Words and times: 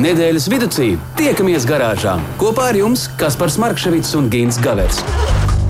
Nedēļas 0.00 0.46
vidū 0.48 0.68
tiekamies 1.18 1.66
garāžā 1.68 2.14
kopā 2.40 2.70
ar 2.70 2.76
jums 2.78 3.02
Kaspars 3.20 3.58
Markevits 3.60 4.14
un 4.16 4.30
Gins 4.32 4.56
Gavers. 4.62 5.02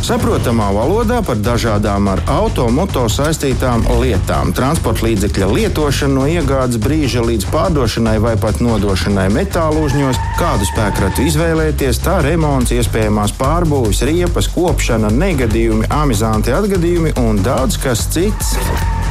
Saprotamā 0.06 0.69
valodā 0.71 1.19
par 1.27 1.41
dažādām 1.43 2.06
ar 2.12 2.22
automoto 2.30 3.08
saistītām 3.11 3.82
lietām, 3.98 4.53
transporta 4.54 5.08
līdzekļa 5.08 5.48
lietošanu 5.51 6.21
no 6.21 6.29
iegādes 6.30 6.79
brīža 6.85 7.24
līdz 7.27 7.48
pārdošanai 7.51 8.14
vai 8.22 8.37
pat 8.38 8.62
nodošanai 8.62 9.27
metālu 9.35 9.82
uzņos, 9.89 10.23
kādu 10.39 10.71
spēkratu 10.71 11.27
izvēlēties, 11.27 12.01
tā 12.07 12.21
remonts, 12.23 12.77
iespējamās 12.77 13.35
pārbūves, 13.41 14.05
riepas, 14.07 14.53
kopšana, 14.55 15.11
negadījumi, 15.11 15.91
amizanti 15.91 16.55
atgadījumi 16.55 17.17
un 17.27 17.43
daudz 17.43 17.83
kas 17.83 18.07
cits. 18.15 18.55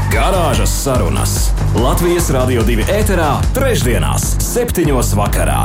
Garāžas 0.10 0.72
sarunas 0.74 1.34
Latvijas 1.78 2.32
Rādio 2.34 2.64
2 2.66 2.88
ēterā, 2.90 3.28
trešdienās, 3.54 4.24
septiņos 4.42 5.12
vakarā. 5.14 5.60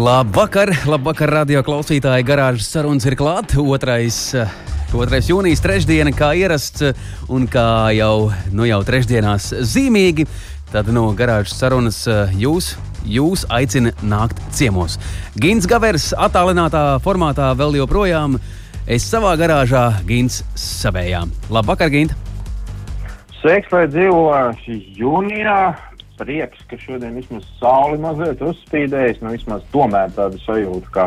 Labvakar, 0.00 0.72
labvakar, 0.88 1.34
radio 1.42 1.60
klausītāji. 1.66 2.24
Garāžas 2.24 2.70
sarunas 2.72 3.04
ir 3.04 3.18
klāta. 3.20 3.60
Otrais, 3.60 4.32
2. 4.88 5.20
jūnijas 5.28 5.60
trešdiena, 5.60 6.14
kā 6.16 6.30
ierasts, 6.32 6.96
un 7.28 7.44
kā 7.44 7.92
jau, 7.92 8.30
nu 8.56 8.64
jau 8.64 8.80
trešdienās 8.88 9.50
zīmīgi, 9.60 10.24
tad 10.72 10.88
no 10.96 11.10
garāžas 11.18 11.58
sarunas 11.60 12.06
jūs 12.40 12.72
jūs 13.04 13.44
aicina 13.52 13.92
nākt 14.00 14.40
ciemos. 14.56 14.96
Gins 15.36 15.68
Gavers 15.68 16.14
attālinātā 16.16 17.02
formātā 17.04 17.52
vēl 17.52 17.82
joprojām. 17.82 18.40
Es 18.88 19.04
savā 19.04 19.36
garāžā, 19.36 19.90
Gins 20.08 20.40
savējā. 20.56 21.26
Labvakar, 21.52 21.92
Gint! 21.92 22.16
Sveiks, 23.40 23.72
lai 23.72 23.86
dzīvo 23.92 24.24
jūnijā. 24.98 25.60
Prieks, 26.16 26.62
ka 26.70 26.78
šodien 26.80 27.18
vismaz 27.18 27.44
saule 27.60 27.98
mazliet 28.00 28.40
uzspīdējas. 28.40 29.20
Nu, 29.20 29.34
vismaz 29.34 29.64
tomēr 29.72 30.14
tāda 30.16 30.38
sajūta, 30.46 30.92
kā, 30.94 31.04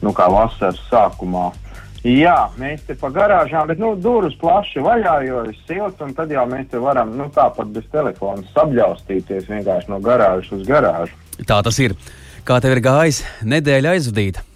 nu, 0.00 0.14
kā 0.16 0.28
vasaras 0.32 0.80
sākumā. 0.88 1.50
Jā, 2.06 2.46
mēs 2.56 2.84
te 2.86 2.94
pa 2.96 3.10
garāžām, 3.12 3.66
bet 3.68 3.80
nu, 3.82 3.90
durvis 3.98 4.36
plaši 4.40 4.80
vaļā, 4.86 5.16
jo 5.26 5.42
ir 5.50 5.56
silts, 5.66 6.00
un 6.04 6.14
tad 6.16 6.30
jau 6.32 6.46
mēs 6.48 6.70
te 6.70 6.80
varam 6.80 7.10
nu, 7.18 7.26
tāpat 7.34 7.72
bez 7.74 7.88
telefona 7.92 8.46
sabļaustīties 8.54 9.50
vienkārši 9.50 9.92
no 9.92 9.98
garāžas 10.00 10.54
uz 10.54 10.62
garāžu. 10.68 11.18
Tā 11.44 11.58
tas 11.66 11.82
ir. 11.82 11.98
Kā 12.48 12.62
tev 12.64 12.78
ir 12.78 12.80
gājis 12.86 13.24
nedēļa 13.44 13.98
aizvadīta? 13.98 14.46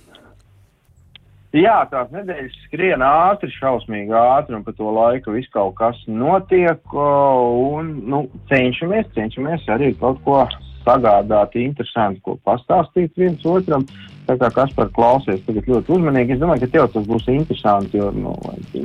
Jā, 1.53 1.83
tās 1.91 2.09
nedēļas 2.15 2.55
skrien 2.65 3.03
ātri, 3.05 3.51
šausmīgi 3.53 4.15
ātri, 4.17 4.57
un 4.57 4.63
pa 4.65 4.73
to 4.73 4.89
laiku 4.89 5.35
viss 5.35 5.53
kaut 5.53 5.75
kas 5.77 5.99
notiek, 6.09 6.81
un, 6.97 7.91
nu, 8.09 8.23
cenšamies, 8.49 9.11
cenšamies 9.13 9.67
arī 9.75 9.91
kaut 10.01 10.23
ko 10.25 10.39
sagādāt 10.87 11.53
interesantu, 11.61 12.23
ko 12.25 12.39
pastāstīt 12.49 13.13
viens 13.21 13.45
otram. 13.45 13.85
Tā 14.25 14.39
kā 14.41 14.49
kas 14.55 14.73
par 14.77 14.89
klausies 14.97 15.43
tagad 15.45 15.69
ļoti 15.69 15.93
uzmanīgi, 15.97 16.37
es 16.37 16.41
domāju, 16.41 16.65
ka 16.65 16.73
tev 16.73 16.89
tas 16.95 17.07
būs 17.11 17.29
interesanti, 17.35 18.01
jo, 18.01 18.09
nu, 18.17 18.33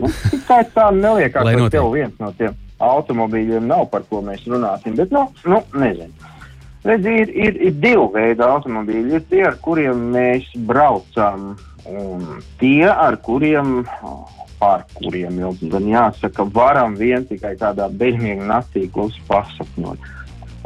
nu 0.02 0.12
tā 0.50 0.60
tā 0.76 0.90
neliekās, 0.92 1.48
ka 1.48 1.70
tev 1.72 1.92
viens 1.94 2.20
no 2.20 2.34
tiem 2.40 2.58
automobīļiem 2.84 3.70
nav, 3.70 3.88
par 3.94 4.04
ko 4.10 4.20
mēs 4.26 4.44
runāsim, 4.50 4.98
bet, 4.98 5.14
nu, 5.16 5.24
nu 5.48 5.62
nezinu. 5.78 6.34
Redz, 6.88 7.08
ir, 7.10 7.32
ir, 7.32 7.58
ir 7.68 7.80
divi 7.84 8.06
veidi 8.14 8.44
automobīļi. 8.46 9.18
Ir 9.18 9.24
tie, 9.32 9.42
ar 9.50 9.58
kuriem 9.64 10.06
mēs 10.14 10.46
braucam 10.70 11.56
Un 11.88 12.42
tie, 12.60 12.84
ar 12.90 13.16
kuriem, 13.24 13.86
pār 14.60 14.84
kuriem 14.98 15.40
jau 15.40 15.54
gan 15.72 15.88
jāsaka, 15.88 16.44
varam 16.52 16.98
vien 17.00 17.24
tikai 17.28 17.56
tādā 17.60 17.88
beigās 17.88 18.44
naktī 18.44 18.88
klusi 18.92 19.22
pasakņot. 19.30 20.14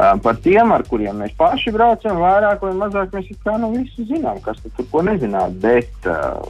Um, 0.02 0.22
par 0.24 0.40
tiem, 0.42 0.72
ar 0.74 0.82
kuriem 0.88 1.20
mēs 1.22 1.34
paši 1.38 1.74
braucam, 1.76 2.22
vairāk 2.24 2.64
vai 2.66 2.72
mazāk 2.80 3.12
mēs 3.14 3.28
kā 3.44 3.58
nu 3.62 3.70
visi 3.76 4.08
zinām, 4.10 4.40
kas 4.42 4.58
tur 4.64 4.88
ko 4.90 5.04
nezināt. 5.06 5.54
Bet 5.62 6.10
uh, 6.10 6.42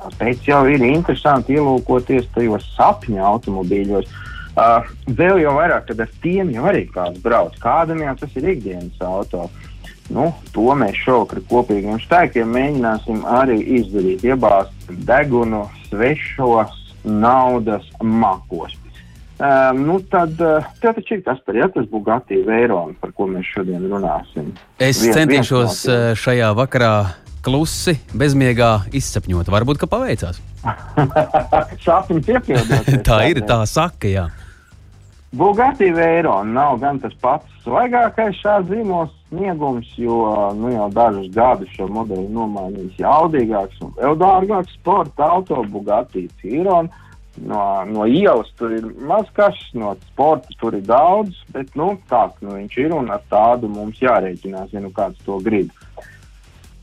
tāpēc 0.00 0.48
jau 0.48 0.64
ir 0.72 0.82
interesanti 0.82 1.54
ielūkoties 1.54 2.26
tajos 2.34 2.66
sapņu 2.74 3.22
automobīļos. 3.22 4.10
Uh, 4.56 4.88
vēl 5.06 5.44
jau 5.44 5.52
vairāk, 5.60 5.86
kad 5.92 6.00
ar 6.00 6.12
tiem 6.24 6.50
jau 6.56 6.66
arī 6.66 6.86
kāds 6.90 7.22
brauc. 7.22 7.54
Kādam 7.62 8.02
jau 8.02 8.16
tas 8.18 8.34
ir 8.40 8.50
ikdienas 8.56 8.98
automobilis. 9.04 9.74
Nu, 10.12 10.30
to 10.54 10.70
mēs 10.78 10.98
šovakar 11.02 11.42
kopīgiem 11.50 11.98
spēkiem 12.04 12.50
mēģināsim 12.54 13.24
arī 13.26 13.58
izdarīt. 13.80 14.22
Iebāzt 14.26 14.90
degunu 15.08 15.64
svešos 15.88 16.74
naudas 17.06 17.86
makos. 18.02 18.76
Um, 19.36 19.82
nu 19.84 19.98
tad 20.08 20.38
tev 20.80 20.94
taču 20.96 21.18
ir 21.18 21.24
tas, 21.26 21.42
par, 21.44 21.58
ja, 21.58 21.66
tas 21.68 21.84
Bugatti 21.90 22.38
Veiron, 22.46 22.94
par 23.02 23.12
ko 23.12 23.26
mēs 23.28 23.50
šodien 23.52 23.84
runāsim. 23.90 24.54
Es 24.80 25.02
Vien, 25.02 25.12
centīšos 25.18 25.82
no 25.90 25.98
šajā 26.16 26.54
vakarā 26.56 26.94
klusi, 27.46 27.98
bezmiegā 28.16 28.70
izsapņot. 28.96 29.50
Varbūt, 29.52 29.82
ka 29.82 29.90
paveicās. 29.90 30.40
Sapņi 31.84 32.24
piepildās. 32.26 32.88
tā 33.08 33.20
ir, 33.30 33.42
tā 33.46 33.60
saka, 33.70 34.10
jā. 34.10 34.26
Bugatti 35.36 35.90
Veiron 35.92 36.54
nav 36.56 36.80
gan 36.80 36.98
tas 37.02 37.14
pats 37.20 37.60
svaigākais 37.66 38.38
šāds 38.40 38.70
zīmols 38.70 39.12
sniegums, 39.28 39.88
jo 39.98 40.52
nu, 40.58 40.70
jau 40.72 40.90
dažus 40.90 41.30
gadus 41.34 41.72
šo 41.74 41.88
modeli 41.90 42.28
nomainījis 42.32 43.00
jaudīgāks 43.02 43.82
un 43.84 43.96
vēl 43.98 44.18
dārgāks 44.20 44.76
sporta 44.78 45.32
auto 45.36 45.64
Bugatti 45.70 46.28
Chiron. 46.40 46.90
No, 47.36 47.84
no 47.84 48.06
ielas 48.08 48.48
tur 48.56 48.72
ir 48.72 48.84
maz 49.04 49.26
kas, 49.36 49.58
no 49.76 49.90
sporta 50.06 50.54
tur 50.56 50.78
ir 50.78 50.86
daudz, 50.88 51.36
bet 51.52 51.74
nu, 51.76 51.90
tāds 52.08 52.38
nu, 52.40 52.54
viņš 52.56 52.78
ir 52.80 52.94
un 52.96 53.10
ar 53.12 53.20
tādu 53.28 53.68
mums 53.68 54.00
jārēķinās, 54.00 54.72
ja 54.72 54.80
nu 54.80 54.88
kāds 54.96 55.20
to 55.26 55.36
grib. 55.44 55.74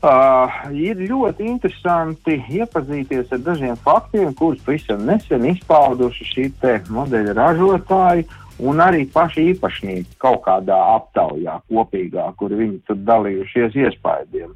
Uh, 0.04 0.52
ir 0.76 1.00
ļoti 1.00 1.46
interesanti 1.48 2.36
iepazīties 2.52 3.32
ar 3.32 3.40
dažiem 3.40 3.78
faktiem, 3.82 4.34
kurus 4.36 4.60
pavisam 4.62 5.02
nesen 5.08 5.46
izpauduši 5.48 6.26
šī 6.28 6.48
modeļa 6.92 7.34
ražotāji. 7.40 8.28
Uh, 8.28 8.43
un 8.62 8.82
arī 8.82 9.04
paši 9.10 9.50
īpašnieki 9.54 10.18
kaut 10.22 10.44
kādā 10.46 10.78
aptaujā 10.94 11.58
kopīgā, 11.70 12.30
kur 12.38 12.54
viņi 12.54 12.80
tur 12.88 13.00
dalījušies 13.08 13.78
iespējām. 13.86 14.54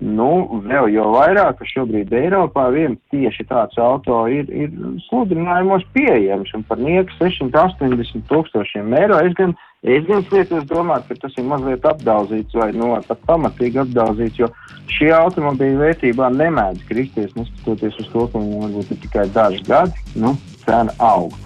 Nu, 0.00 0.62
vēl 0.64 0.86
jau 0.94 1.10
vairāk, 1.12 1.58
ka 1.58 1.66
šobrīd 1.68 2.12
Eiropā 2.16 2.70
viens 2.72 2.96
tieši 3.12 3.44
tāds 3.50 3.76
auto 3.76 4.22
ir, 4.32 4.48
ir 4.48 4.70
sludinājumos 5.10 5.84
pieejams 5.92 6.54
un 6.56 6.64
par 6.64 6.80
nieku 6.80 7.12
680 7.18 8.24
tūkstošiem 8.30 8.96
eiro. 8.96 9.18
Es 9.20 9.36
gan, 9.36 9.52
es 9.84 10.06
gan 10.08 10.24
lietos 10.32 10.64
domāt, 10.72 11.04
ka 11.04 11.18
tas 11.20 11.36
ir 11.36 11.44
mazliet 11.50 11.84
apdaudzīts 11.84 12.56
vai 12.56 12.70
nu, 12.72 12.94
pat 13.10 13.20
pamatīgi 13.28 13.82
apdaudzīts, 13.84 14.40
jo 14.40 14.48
šie 14.88 15.12
automobīļi 15.18 15.82
vērtībā 15.84 16.32
nemēdz 16.32 16.88
kristies, 16.88 17.36
neskatoties 17.36 18.00
uz 18.00 18.08
to, 18.14 18.24
ka 18.32 18.40
viņiem 18.40 18.66
varbūt 18.70 18.96
ir 18.96 19.04
tikai 19.04 19.28
daži 19.36 19.64
gadi, 19.68 20.08
nu, 20.16 20.32
cena 20.64 20.96
aug. 21.12 21.36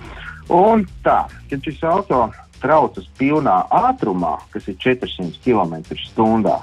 Un 0.53 0.85
tā, 1.05 1.25
kad 1.49 1.65
šis 1.65 1.81
auto 1.89 2.27
traucas 2.61 3.07
pilnā 3.19 3.63
ātrumā, 3.73 4.39
kas 4.53 4.69
ir 4.69 4.77
400 4.81 5.41
km/h, 5.45 6.57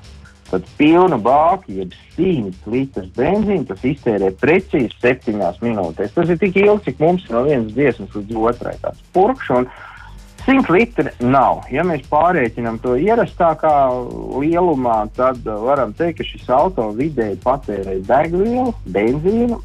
tad 0.51 0.65
pilna 0.77 1.17
bāka, 1.17 1.71
jeb 1.71 1.93
100 2.17 2.71
litrus 2.73 3.07
benzīna, 3.15 3.65
tas 3.69 3.85
iztērē 3.87 4.33
precīzi 4.41 4.91
7 4.99 5.37
minūtēs. 5.63 6.11
Tas 6.17 6.29
ir 6.29 6.41
tik 6.41 6.59
ilgi, 6.59 6.89
cik 6.89 6.99
mums 6.99 7.29
no 7.31 7.45
vienas 7.47 7.71
dziesmas 7.77 8.17
līdz 8.17 8.43
otrai 8.51 8.75
tāds 8.83 9.01
purkšs. 9.15 9.71
100 10.41 10.73
litri 10.73 11.11
nav. 11.21 11.67
Ja 11.69 11.83
mēs 11.85 12.01
pārreikinām 12.09 12.79
to 12.81 12.95
ierastākā 12.97 13.73
lielumā, 14.41 15.03
tad 15.13 15.45
varam 15.45 15.93
teikt, 15.93 16.17
ka 16.17 16.25
šis 16.25 16.49
auto 16.49 16.87
vidēji 16.97 17.37
patērē 17.43 17.99
degvielu, 18.09 18.73
benzīnu 18.89 19.59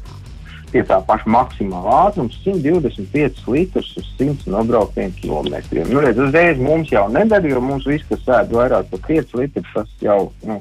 pie 0.71 0.83
tā 0.87 0.97
paša 1.07 1.29
maksimāla 1.31 1.97
ātruma 2.07 2.33
125 2.43 3.45
litrus 3.51 3.91
uz 3.99 4.07
100 4.19 4.49
nobrauktiem 4.51 5.13
kilometriem. 5.19 5.87
Nu, 5.91 6.01
redz, 6.03 6.19
uzreiz 6.21 6.59
mums 6.61 6.91
jau 6.91 7.05
nedara, 7.11 7.47
jo 7.47 7.61
mums 7.63 7.87
viss, 7.87 8.07
kas 8.09 8.23
sēž 8.25 8.51
vairāk 8.55 8.91
par 8.91 9.03
5 9.07 9.37
litrus, 9.39 9.71
tas 9.75 9.93
jau 10.03 10.19
nu, 10.47 10.59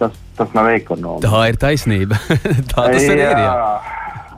tas, 0.00 0.18
tas 0.38 0.58
nav 0.58 0.72
ekonomiski. 0.74 1.30
Tā 1.30 1.44
ir 1.52 1.60
taisnība. 1.62 2.20
tā 2.72 2.88
tas 2.90 3.08
arī 3.08 3.22
ir. 3.22 3.42
Jā. 3.46 3.70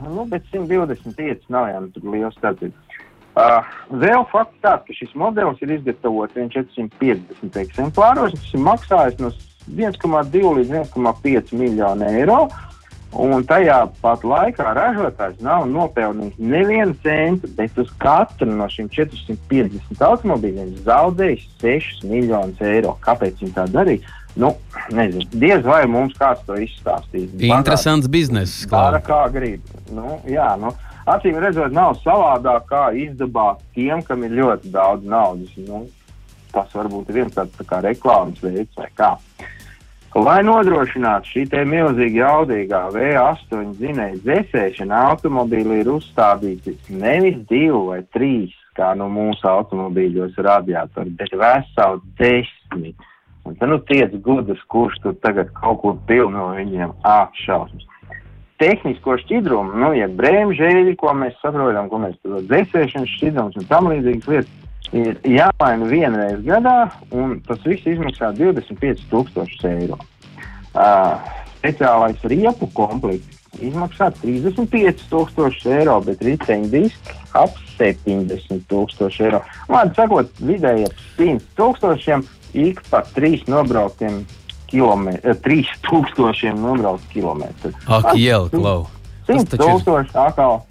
Nu, 0.05 0.25
bet 0.29 0.47
125 0.53 1.45
nav 1.53 1.69
jau 1.71 1.83
liels 2.13 2.37
starpība. 2.39 2.87
Uh, 3.31 3.61
vēl 3.95 4.25
fakts 4.27 4.57
tāds, 4.59 4.83
ka 4.83 4.95
šis 4.97 5.13
modelis 5.15 5.61
ir 5.63 5.77
izgatavots 5.77 6.35
450 6.35 7.61
eksemplāros. 7.61 8.35
Tas 8.35 8.57
ir 8.57 8.65
maksājis 8.65 9.21
no 9.23 9.31
1,2 9.71 10.51
līdz 10.57 10.75
1,5 10.81 11.55
miljonu 11.55 12.09
eiro. 12.11 12.41
Uh, 12.49 12.70
Un 13.11 13.43
tajā 13.43 13.77
pat 13.99 14.21
laikā 14.23 14.71
ražotājs 14.75 15.41
nav 15.43 15.65
nopelnījis 15.67 16.37
nevienu 16.39 16.95
centu, 17.03 17.49
bet 17.57 17.75
uz 17.81 17.89
katru 17.99 18.47
no 18.47 18.69
šiem 18.71 18.87
450 18.93 20.05
automobīļiem 20.07 20.77
zaudējis 20.85 21.43
6 21.59 22.05
miljonus 22.07 22.61
eiro. 22.63 22.95
Kāpēc 23.03 23.43
viņi 23.43 23.55
tā 23.57 23.67
darīja? 23.73 24.15
Nu, 24.39 24.53
nezinu, 24.95 25.27
diez 25.35 25.65
vai 25.67 25.81
mums 25.91 26.15
kāds 26.15 26.45
to 26.47 26.55
izstāstīs. 26.55 27.33
Interesants 27.43 28.07
bizness. 28.07 28.63
Dara 28.71 29.01
kā 29.03 29.25
grib. 29.33 29.65
Nu, 29.91 30.21
jā, 30.23 30.53
nu, 30.61 30.71
acīm 31.11 31.39
redzot, 31.43 31.75
nav 31.75 31.97
savādāk 32.05 32.69
kā 32.71 32.85
izdabāt 32.95 33.59
tiem, 33.75 33.99
kam 34.07 34.23
ir 34.23 34.37
ļoti 34.39 34.71
daudz 34.71 35.03
naudas. 35.03 35.51
Nu, 35.59 35.83
tas 36.55 36.71
varbūt 36.75 37.11
ir 37.11 37.19
viens 37.21 37.35
tāds 37.35 37.59
tā 37.59 37.83
reklāmas 37.83 38.39
veids 38.43 38.79
vai 38.79 38.87
kā. 38.95 39.17
Lai 40.11 40.41
nodrošinātu 40.43 41.29
šī 41.31 41.41
te 41.53 41.61
milzīgi 41.63 42.19
jaudīgā 42.19 42.81
V8 42.91 43.69
dzinēja 43.77 44.17
dzēsēšana, 44.25 45.05
automobīli 45.07 45.77
ir 45.79 45.91
uzstādīti 45.93 46.73
nevis 46.99 47.37
divi 47.47 47.79
vai 47.87 48.01
trīs, 48.11 48.51
kā 48.75 48.89
no 48.99 49.07
mūsu 49.07 49.47
automobīļos 49.47 50.35
radiatori, 50.35 51.15
bet 51.15 51.31
veseli 51.31 52.03
desmit. 52.19 53.07
Un 53.47 53.55
tad 53.55 53.71
nu 53.71 53.79
tiec 53.87 54.11
gudrs, 54.25 54.59
kurš 54.67 54.99
tur 54.99 55.15
tagad 55.23 55.53
kaut 55.55 55.79
kur 55.85 55.95
pilnu 56.11 56.35
no 56.35 56.49
viņiem 56.59 56.91
āršausmas. 57.07 57.87
Tehnisko 58.59 59.15
šķidrumu, 59.23 59.79
nu, 59.79 59.93
ja 59.95 60.11
brēmžēļi, 60.11 60.97
ko 60.99 61.15
mēs 61.17 61.39
saprotam, 61.39 61.87
ko 61.89 62.03
mēs 62.03 62.19
tur 62.19 62.43
dzēsēšanas 62.51 63.15
šķidrums 63.15 63.63
un 63.63 63.71
tam 63.71 63.87
līdzīgas 63.89 64.27
lietas, 64.27 64.51
ir 64.95 65.19
jāmaina 65.27 65.87
vienreiz 65.89 66.41
gadā, 66.45 66.91
un 67.15 67.39
tas 67.47 67.61
viss 67.65 67.87
izmaksā 67.87 68.31
25,000 68.37 69.69
eiro. 69.71 69.99
Uh, 70.71 71.19
speciālais 71.59 72.21
riepu 72.31 72.69
komplekts 72.75 73.39
izmaksā 73.61 74.09
35,000 74.21 75.73
eiro, 75.75 75.97
bet 76.05 76.21
riteņdiski 76.23 77.17
ap 77.37 77.57
70,000 77.77 79.25
eiro. 79.25 79.41
Vārds 79.71 79.97
sakot, 79.99 80.31
vidēji 80.39 80.87
ap 80.87 81.01
100,000 81.17 82.29
ik 82.53 82.81
pa 82.89 83.03
3 83.15 83.47
nobrauktiem 83.51 84.23
kilometriem, 84.71 85.35
3000 85.43 86.55
nobraukt 86.55 87.03
kilometru. 87.11 87.73
Ak, 87.87 88.13
jau, 88.19 88.45
klau. 88.51 88.87
100 89.27 89.59
tūkstoši 89.59 90.17
atkal. 90.17 90.61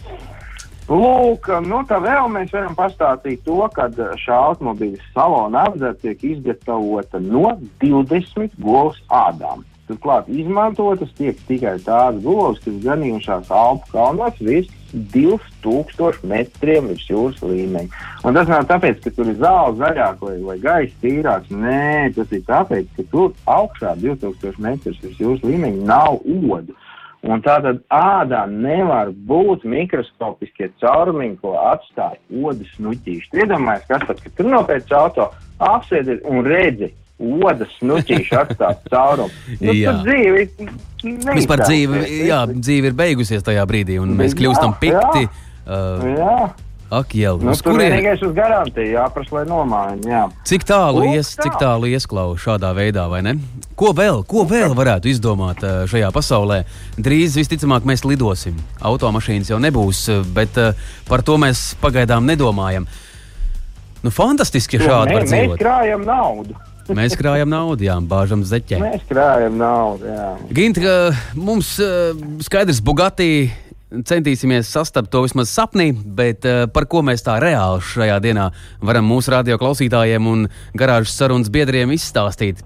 Lūk, 0.91 1.47
nu 1.71 1.85
tā 1.87 2.01
vēl 2.03 2.25
mēs 2.35 2.51
varam 2.51 2.75
pastāstīt 2.75 3.45
to, 3.47 3.61
ka 3.71 3.87
šā 4.19 4.39
automobīļa 4.51 5.05
salona 5.15 5.69
apdara 5.69 5.95
tiek 6.03 6.25
izgatavota 6.27 7.21
no 7.23 7.53
20 7.85 8.57
govs 8.59 8.99
ādām. 9.07 9.63
Turklāt 9.87 10.27
izmantotas 10.35 11.13
tiek 11.19 11.39
tikai 11.47 11.77
tādas 11.87 12.19
govs, 12.25 12.59
kas 12.65 12.83
ganījušās 12.83 13.55
Alpu 13.55 13.87
kalnos 13.95 14.43
virs 14.43 14.69
2000 15.15 16.27
metriem 16.27 16.91
virs 16.91 17.07
jūras 17.07 17.39
līmeņa. 17.43 18.05
Un 18.27 18.39
tas 18.39 18.51
nav 18.51 18.67
tāpēc, 18.71 18.99
ka 19.05 19.15
tur 19.15 19.31
ir 19.31 19.39
zāle 19.39 19.79
zaļāk 19.79 20.23
vai, 20.27 20.37
vai 20.47 20.59
gaisa 20.63 21.03
tīrāks. 21.05 21.55
Nē, 21.55 22.11
tas 22.19 22.35
ir 22.35 22.43
tāpēc, 22.51 22.91
ka 22.99 23.07
tur 23.15 23.35
augšā 23.47 23.95
2000 24.03 24.63
metrus 24.67 24.99
virs 25.07 25.23
jūras 25.23 25.47
līmeņa 25.47 25.87
nav 25.87 26.19
odu. 26.19 26.75
Un 27.29 27.43
tātad 27.45 27.83
ādā 27.93 28.47
nevar 28.49 29.11
būt 29.13 29.67
mikroskopiskie 29.69 30.71
caurumiņi, 30.81 31.37
ko 31.43 31.53
atstāja 31.61 32.17
odas 32.49 32.71
nuķīši. 32.81 33.35
Iedomājieties, 33.43 33.91
kas 33.91 34.07
tad, 34.09 34.23
kad 34.25 34.39
tur 34.39 34.49
nopēc 34.55 34.95
auto, 34.97 35.27
apsēdi 35.61 36.17
un 36.31 36.49
redzi 36.49 36.89
odas 37.21 37.75
nuķīši 37.85 38.39
atstāt 38.41 38.87
caurumu. 38.95 39.29
Nu, 39.61 39.77
Jā. 39.77 39.99
dzīve 40.01 40.47
Vispār 41.37 41.63
dzīve, 41.67 42.01
jā, 42.29 42.41
dzīve 42.49 42.91
ir 42.91 42.97
beigusies 42.97 43.45
tajā 43.45 43.67
brīdī, 43.69 44.01
un 44.01 44.17
mēs 44.17 44.33
Jā, 44.33 44.41
kļūstam 44.41 44.75
pikti. 44.81 45.27
jā. 45.29 45.47
Uh, 45.71 46.05
Jā, 46.17 46.37
ak, 46.91 47.15
jau, 47.15 47.37
nu, 47.39 47.53
uz 47.55 47.61
tur 47.63 47.75
kurien? 47.77 47.93
vienīgais 47.93 48.23
uz 48.27 48.33
garantiju 48.35 48.93
jāprasa, 48.97 49.35
lai 49.37 49.45
nomaina. 49.49 50.01
Jā. 50.11 50.23
Cik 50.51 50.65
tālu, 50.69 51.05
Lūk, 51.05 51.17
ies, 51.21 51.31
tā. 51.37 51.45
cik 51.47 51.59
tālu 51.63 51.91
iesklau 51.91 52.33
šādā 52.41 52.73
veidā, 52.77 53.05
vai 53.13 53.21
ne? 53.23 53.37
Ko 53.79 53.93
vēl, 53.97 54.25
ko 54.29 54.43
vēl 54.51 54.75
varētu 54.77 55.09
izdomāt 55.13 55.63
uh, 55.65 55.85
šajā 55.91 56.11
pasaulē? 56.13 56.65
Drīz 56.99 57.37
visticamāk 57.39 57.87
mēs 57.89 58.03
lidosim. 58.05 58.59
Automašīnas 58.83 59.53
jau 59.55 59.61
nebūs, 59.63 60.03
uh, 60.13 60.25
bet 60.37 60.59
uh, 60.61 60.75
par 61.09 61.23
to 61.23 61.39
mēs 61.41 61.71
pagaidām 61.81 62.27
nedomājam. 62.29 62.89
Nu, 64.03 64.11
fantastiski, 64.13 64.79
ja 64.81 64.89
šādi 64.91 65.15
var 65.17 65.25
Mē- 65.25 65.31
mēs 65.31 65.33
dzīvot. 65.37 65.63
krājam 65.63 66.05
naudu. 66.09 66.59
Mēs 66.99 67.15
krājam 67.15 67.47
naudu, 67.53 67.85
jā, 67.87 67.95
bāžam 68.03 68.41
zeķē. 68.43 68.81
Mēs 68.83 69.03
krājam 69.07 69.55
naudu. 69.61 70.09
Jā. 70.11 70.25
Ginti, 70.57 70.83
ka 70.83 71.13
mums 71.39 71.77
skaidrs, 72.43 72.81
Bugatti 72.83 73.29
centīsimies 73.91 74.71
sastapt 74.71 75.11
to 75.13 75.25
vismaz 75.25 75.53
sapnī, 75.53 75.91
bet 75.93 76.47
uh, 76.49 76.65
par 76.73 76.87
ko 76.91 77.03
mēs 77.07 77.25
tā 77.27 77.39
reāli 77.43 77.83
šajā 77.93 78.19
dienā 78.23 78.51
varam 78.83 79.09
mūsu 79.11 79.35
radio 79.35 79.59
klausītājiem 79.61 80.29
un 80.31 80.49
garāžas 80.79 81.17
sarunas 81.19 81.51
biedriem 81.53 81.95
izstāstīt. 81.97 82.63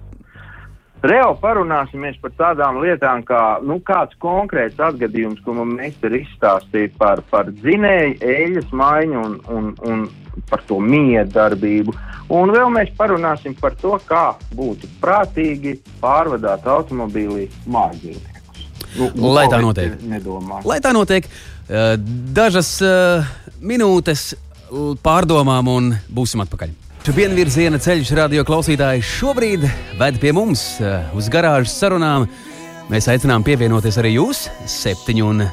Reāli 1.04 1.36
parunāsimies 1.36 2.16
par 2.22 2.32
tādām 2.38 2.78
lietām, 2.80 3.20
kā 3.28 3.58
nu, 3.60 3.76
kāds 3.84 4.16
konkrēts 4.24 4.80
atgadījums, 4.80 5.42
ko 5.44 5.52
mums 5.58 5.76
meistars 5.76 6.22
izstāstīja 6.22 6.94
par, 6.96 7.20
par 7.28 7.50
dzinēju, 7.52 8.14
eļļas 8.24 8.72
maiņu 8.72 9.24
un, 9.26 9.34
un, 9.52 9.70
un 9.84 10.06
par 10.48 10.64
to 10.68 10.80
miedarbību. 10.80 11.92
Un 12.32 12.54
vēl 12.56 12.72
mēs 12.72 12.94
parunāsim 12.96 13.52
par 13.60 13.76
to, 13.82 13.98
kā 14.08 14.30
būtu 14.56 14.88
prātīgi 15.02 15.76
pārvadāt 16.00 16.64
automobīlī 16.72 17.50
mājdzīvniekus. 17.68 18.33
Nu, 18.96 19.32
Lai 19.34 19.46
tā 19.50 19.60
notiek. 19.62 19.96
Nedomāju. 20.06 20.64
Lai 20.70 20.78
tā 20.84 20.92
notiek, 20.94 21.26
uh, 21.26 21.94
dažas 22.36 22.76
uh, 22.84 23.26
minūtes 23.60 24.32
l- 24.70 24.94
pārdomām 25.02 25.68
un 25.72 25.92
būsim 26.14 26.42
atpakaļ. 26.44 26.72
Vienvirziena 27.04 27.76
ceļš 27.84 28.14
radio 28.16 28.46
klausītāji 28.48 29.02
šobrīd 29.04 29.66
ved 30.00 30.20
pie 30.22 30.30
mums 30.32 30.62
uz 31.12 31.26
garāžas 31.28 31.74
sarunām. 31.76 32.24
Mēs 32.88 33.08
aicinām 33.12 33.44
pievienoties 33.44 33.98
arī 34.00 34.14
jūs, 34.16 34.46
7 34.68 35.20
un 35.24 35.44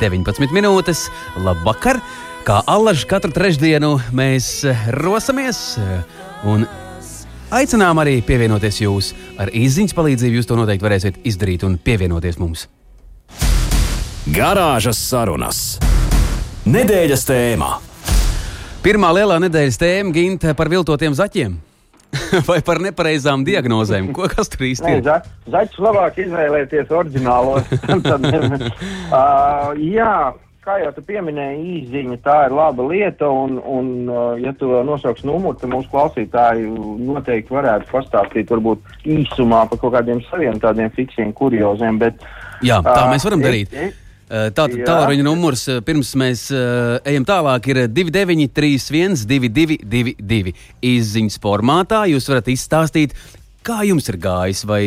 19 0.00 0.52
minūtes. 0.52 1.06
Labvakar! 1.40 2.02
Kā 2.48 2.62
allaž 2.64 3.02
katru 3.04 3.28
trešdienu 3.34 3.98
mēs 4.16 4.46
eh, 4.64 4.86
rosamies 4.96 5.58
eh, 5.76 5.98
un 6.48 6.62
aicinām 7.54 8.00
arī 8.02 8.18
pievienoties 8.24 8.80
jūs. 8.82 9.12
Ar 9.40 9.52
īsiņas 9.54 9.96
palīdzību 9.96 10.40
jūs 10.40 10.48
to 10.48 10.58
noteikti 10.58 10.86
varēsiet 10.86 11.20
izdarīt 11.28 11.64
un 11.68 11.78
pievienoties 11.78 12.40
mums. 12.40 12.66
Garāžas 14.28 14.98
sarunas. 15.00 15.78
Nedēļas 16.68 17.24
tēmā. 17.28 17.70
Pirmā 18.84 19.08
lielā 19.16 19.38
nedēļas 19.42 19.80
tēma 19.80 20.12
Ginta 20.14 20.52
par 20.54 20.68
viltotiem 20.70 21.16
zaķiem. 21.16 21.56
Vai 22.48 22.58
par 22.64 22.80
nepareizām 22.82 23.44
diagnozēm? 23.44 24.10
Ko 24.16 24.28
kas 24.32 24.48
tur 24.52 24.66
īsti 24.68 24.92
ir? 24.96 25.02
za, 25.04 25.18
zaķis 25.50 25.80
labāk 25.84 26.20
izvēlēties 26.24 26.92
oriģinālo. 26.94 27.58
Tad, 28.06 28.28
uh, 28.28 29.72
jā, 29.96 30.12
kā 30.68 30.78
jau 30.84 30.90
tu 30.92 31.02
pieminēji, 31.08 31.62
īziņa 31.80 32.18
tā 32.24 32.34
ir 32.46 32.52
laba 32.58 32.84
lieta, 32.90 33.28
un, 33.32 33.56
un 33.64 33.86
uh, 34.12 34.34
ja 34.42 34.52
tu 34.60 34.68
nosauks 34.84 35.24
numuru, 35.24 35.56
tad 35.58 35.72
mūsu 35.72 35.88
klausītāji 35.92 36.66
noteikti 37.08 37.54
varētu 37.56 37.88
pastāstīt 37.92 38.52
varbūt 38.52 38.84
īsumā 39.08 39.62
par 39.70 39.80
kaut 39.80 39.96
kādiem 39.96 40.20
saviem 40.28 40.60
tādiem 40.60 40.92
fiksiem 40.96 41.32
kurioziem. 41.32 41.98
Bet, 42.04 42.20
Jā, 42.62 42.82
tā 42.84 43.06
ā, 43.06 43.08
mēs 43.14 43.24
varam 43.24 43.40
es- 43.40 43.48
darīt. 43.48 43.72
es- 43.88 44.04
Uh, 44.28 44.50
Tātad 44.52 44.74
Jā. 44.76 44.84
tālruņa 44.84 45.24
numurs 45.24 45.62
uh, 45.72 45.78
pirms 45.80 46.10
mēs 46.20 46.42
uh, 46.52 46.98
ejam 47.08 47.24
tālāk 47.24 47.64
ir 47.72 47.78
2931, 47.88 49.22
222, 49.24 50.52
izziņas 50.84 51.38
formātā. 51.40 52.02
Jūs 52.12 52.28
varat 52.28 52.50
izstāstīt, 52.52 53.14
kā 53.68 53.82
jums 53.88 54.08
ir 54.10 54.18
gājis, 54.22 54.64
vai 54.68 54.82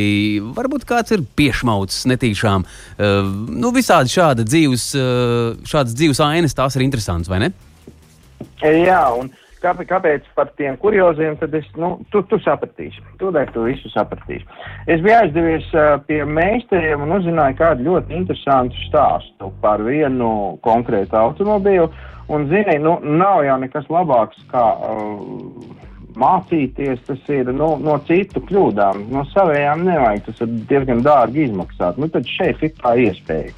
varbūt 0.58 0.88
kāds 0.90 1.14
ir 1.16 1.26
piešmaucis 1.38 2.08
netīšām. 2.12 2.66
Uh, 2.66 3.28
nu, 3.52 3.74
visādi 3.76 4.14
šāda 4.14 4.46
dzīves, 4.48 4.88
uh, 4.98 5.60
šādas 5.68 5.98
dzīves 5.98 6.24
ainas, 6.26 6.58
tās 6.58 6.78
ir 6.78 6.88
interesantas, 6.88 7.32
vai 7.32 7.44
ne? 7.46 7.52
Jā, 8.62 9.04
un 9.18 9.30
kāpēc, 9.62 9.88
kāpēc 9.90 10.30
par 10.38 10.52
tiem 10.58 10.78
kurioziem, 10.82 11.38
tad 11.40 11.54
es, 11.58 11.68
nu, 11.80 11.94
tu, 12.14 12.24
tu 12.30 12.40
sapratīsi. 12.42 13.04
Tūlīt 13.22 13.54
tu 13.56 13.66
visu 13.68 13.92
sapratīsi. 13.94 14.46
Es 14.90 15.04
biju 15.04 15.18
aizdevies 15.20 15.68
uh, 15.76 15.98
pie 16.08 16.24
meistariem 16.26 17.06
un 17.06 17.18
uzzināju 17.20 17.60
kādu 17.62 17.90
ļoti 17.90 18.18
interesantu 18.18 18.88
stāstu 18.88 19.52
par 19.64 19.84
vienu 19.86 20.58
konkrētu 20.66 21.20
automobīlu. 21.22 21.92
Un, 22.32 22.48
zini, 22.48 22.78
nu, 22.80 22.96
nav 23.04 23.42
jau 23.44 23.58
nekas 23.60 23.90
labāks 23.92 24.40
kā 24.54 24.66
uh, 24.88 25.90
mācīties, 26.20 27.02
tas 27.08 27.28
ir 27.32 27.52
nu, 27.56 27.74
no 27.82 27.98
citu 28.08 28.44
kļūdām. 28.48 29.08
No 29.14 29.26
savējām 29.32 29.86
nevajag, 29.88 30.24
tas 30.28 30.46
ir 30.46 30.56
diezgan 30.70 31.04
dārgi 31.06 31.46
izmaksāt. 31.48 32.00
Nu, 32.02 32.10
tad 32.12 32.30
šeit 32.30 32.64
ir 32.66 32.74
tā 32.82 32.96
iespēja. 33.08 33.54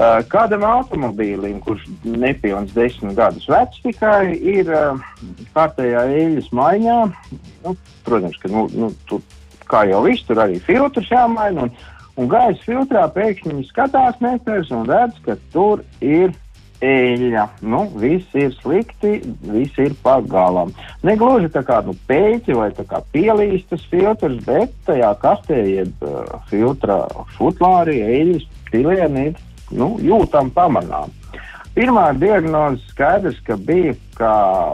Uh, 0.00 0.20
Kādam 0.32 0.64
automobīlim, 0.64 1.58
kurš 1.64 1.84
nepilns 2.04 2.72
desmit 2.76 3.16
gadus 3.18 3.46
vecs, 3.48 3.80
tikai 3.84 4.32
ir 4.36 4.68
uh, 4.72 5.00
kārtējā 5.56 6.06
eļļas 6.16 6.50
maiņā. 6.56 6.98
Nu, 7.64 7.74
protams, 8.06 8.36
ka 8.40 8.50
nu, 8.52 8.66
nu, 8.72 8.90
tur, 9.08 9.22
kā 9.70 9.84
jau 9.90 10.02
viss, 10.06 10.24
tur 10.28 10.40
arī 10.44 10.60
filtrs 10.64 11.10
jāmaina. 11.12 11.66
Un, 11.66 11.74
un 12.20 12.30
gaisa 12.32 12.64
filtrā 12.64 13.06
pēkšņi 13.12 13.68
skatās 13.68 14.20
meklēs 14.24 14.72
un 14.74 14.88
redz, 14.88 15.20
ka 15.26 15.36
tur 15.54 15.84
ir 16.00 16.32
eļļa. 16.84 17.44
Nu, 17.62 17.84
viss 18.00 18.34
ir 18.38 18.54
slikti, 18.58 19.20
viss 19.44 19.78
ir 19.80 19.94
pagalam. 20.04 20.72
Negluži 21.06 21.50
tā 21.52 21.62
kā 21.66 21.80
nu, 21.86 21.94
pēķi 22.08 22.56
vai 22.56 22.70
pielīstas 23.14 23.84
filtrs, 23.92 24.40
bet 24.46 24.74
tajā 24.88 25.12
kastē 25.22 25.60
jeb 25.68 26.04
uh, 26.06 26.40
filtra 26.50 27.02
futlārī 27.36 28.00
eļļas 28.06 28.48
pilieni 28.70 29.30
ir 29.30 29.40
nu, 29.76 29.94
jūtam 30.02 30.50
pamanām. 30.54 31.12
Pirmā 31.76 32.10
diagnoze 32.18 32.82
skaidrs, 32.90 33.38
ka 33.46 33.54
bija, 33.56 33.94
ka 34.18 34.32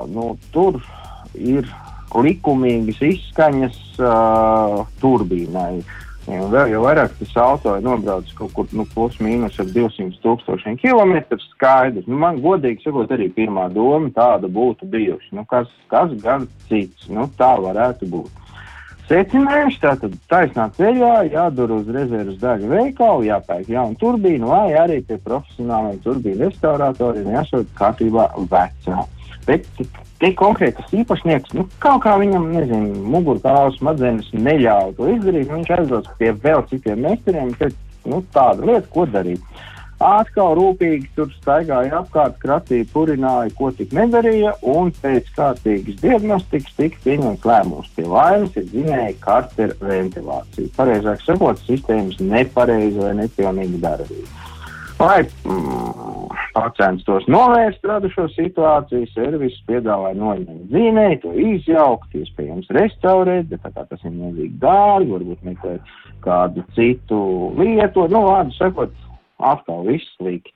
nu, 0.08 0.32
tur 0.54 0.78
ir 1.36 1.66
likumīgas 2.16 3.02
izskaņas 3.04 3.78
uh, 4.00 4.80
turbīnai. 5.02 5.82
Un 6.26 6.48
vēl 6.50 6.72
jau 6.72 6.80
vairāk 6.82 7.12
tas 7.20 7.34
auto 7.38 7.76
ir 7.78 7.84
nobraucis 7.86 8.34
kaut 8.34 8.50
kur 8.56 8.70
nu, 8.74 8.82
plus 8.90 9.14
mīnus 9.22 9.60
ar 9.62 9.68
200 9.70 10.18
tūkstošiem 10.24 10.78
kilometru. 10.82 11.38
Skaidrs, 11.52 12.08
nu, 12.10 12.18
man 12.18 12.40
godīgi 12.42 12.82
sakot, 12.82 13.12
arī 13.14 13.28
pirmā 13.36 13.68
doma 13.74 14.10
tāda 14.16 14.50
būtu 14.50 14.88
bijusi. 14.90 15.30
Nu, 15.38 15.46
kas, 15.46 15.70
kas 15.92 16.10
gan 16.24 16.48
cits, 16.66 17.06
nu, 17.14 17.28
tā 17.38 17.52
varētu 17.62 18.10
būt. 18.10 18.42
Secinājums 19.06 19.76
tātad 19.78 20.16
taisnā 20.26 20.64
ceļā, 20.74 21.12
jādur 21.30 21.76
uz 21.76 21.90
rezerves 21.94 22.40
daļu 22.40 22.72
veikalu, 22.72 23.28
jāpērk 23.28 23.70
jaunu 23.70 23.94
turbīnu, 24.00 24.48
vai 24.50 24.72
arī 24.80 24.96
pie 25.06 25.20
profesionāliem 25.22 26.00
turbīnu 26.02 26.48
restauratoriem 26.48 27.30
jāsūt 27.36 27.70
kārtībā 27.78 28.32
vecā. 28.50 29.04
Bet 29.46 29.68
Tie 30.16 30.30
konkrētas 30.32 30.92
īpašnieks, 30.96 31.52
nu, 31.58 31.66
kaut 31.82 32.00
kā 32.06 32.14
viņam, 32.16 32.48
nezinu, 32.54 33.02
mugurkaulas 33.12 33.76
smadzenes 33.76 34.30
neļauj 34.32 34.94
to 34.96 35.08
izdarīt. 35.12 35.50
Viņš 35.52 35.72
aizdodas 35.76 36.14
pie 36.20 36.30
vēl 36.44 36.64
citiem 36.70 37.02
meistariem, 37.04 37.50
ka 37.58 37.68
nu, 38.08 38.22
tāda 38.32 38.64
lieta, 38.64 38.88
ko 38.94 39.04
darīt. 39.12 39.42
Atkal 39.96 40.54
rūpīgi 40.58 41.06
tur 41.16 41.30
staigāja 41.38 42.02
apkārt, 42.02 42.34
kratīja, 42.40 42.84
purināja, 42.92 43.52
ko 43.56 43.70
tik 43.76 43.94
nedarīja, 43.96 44.52
un 44.68 44.90
pēc 45.02 45.30
kārtīgas 45.36 46.00
diagnostikas 46.02 46.74
tika 46.76 47.00
pieņemts 47.04 47.46
lēmums. 47.48 47.92
Pie 47.96 48.04
vainas 48.08 48.56
ir 48.60 48.68
zinēja 48.72 49.14
kartera 49.24 49.76
ventilācija. 49.80 50.72
Pareizāk 50.76 51.24
sakot, 51.24 51.64
sistēmas 51.64 52.20
nepareiza 52.20 53.06
vai 53.06 53.14
nepilnīga 53.22 53.80
darbība. 53.86 54.55
Lai 54.96 55.20
mm, 55.44 55.96
censtos 56.78 57.26
novērst 57.28 57.84
radušo 57.84 58.26
situāciju, 58.32 59.08
servis 59.12 59.58
piedāvāja 59.68 60.16
noņemt 60.16 60.72
zīmēju, 60.72 61.18
to 61.24 61.32
izjaukt, 61.52 62.16
iespējams 62.16 62.70
restaurēt, 62.72 63.50
bet 63.50 63.60
tā 63.66 63.74
kā 63.74 63.84
tas 63.90 64.04
ir 64.04 64.14
milzīgi 64.14 64.56
dārgi, 64.62 65.12
varbūt 65.12 65.44
meklēt 65.50 65.94
kādu 66.24 66.64
citu 66.76 67.20
lietu, 67.60 68.06
nu, 68.08 68.24
vārdu 68.30 68.56
sakot, 68.56 68.94
atkal 69.52 69.84
viss 69.86 70.16
slikti. 70.16 70.54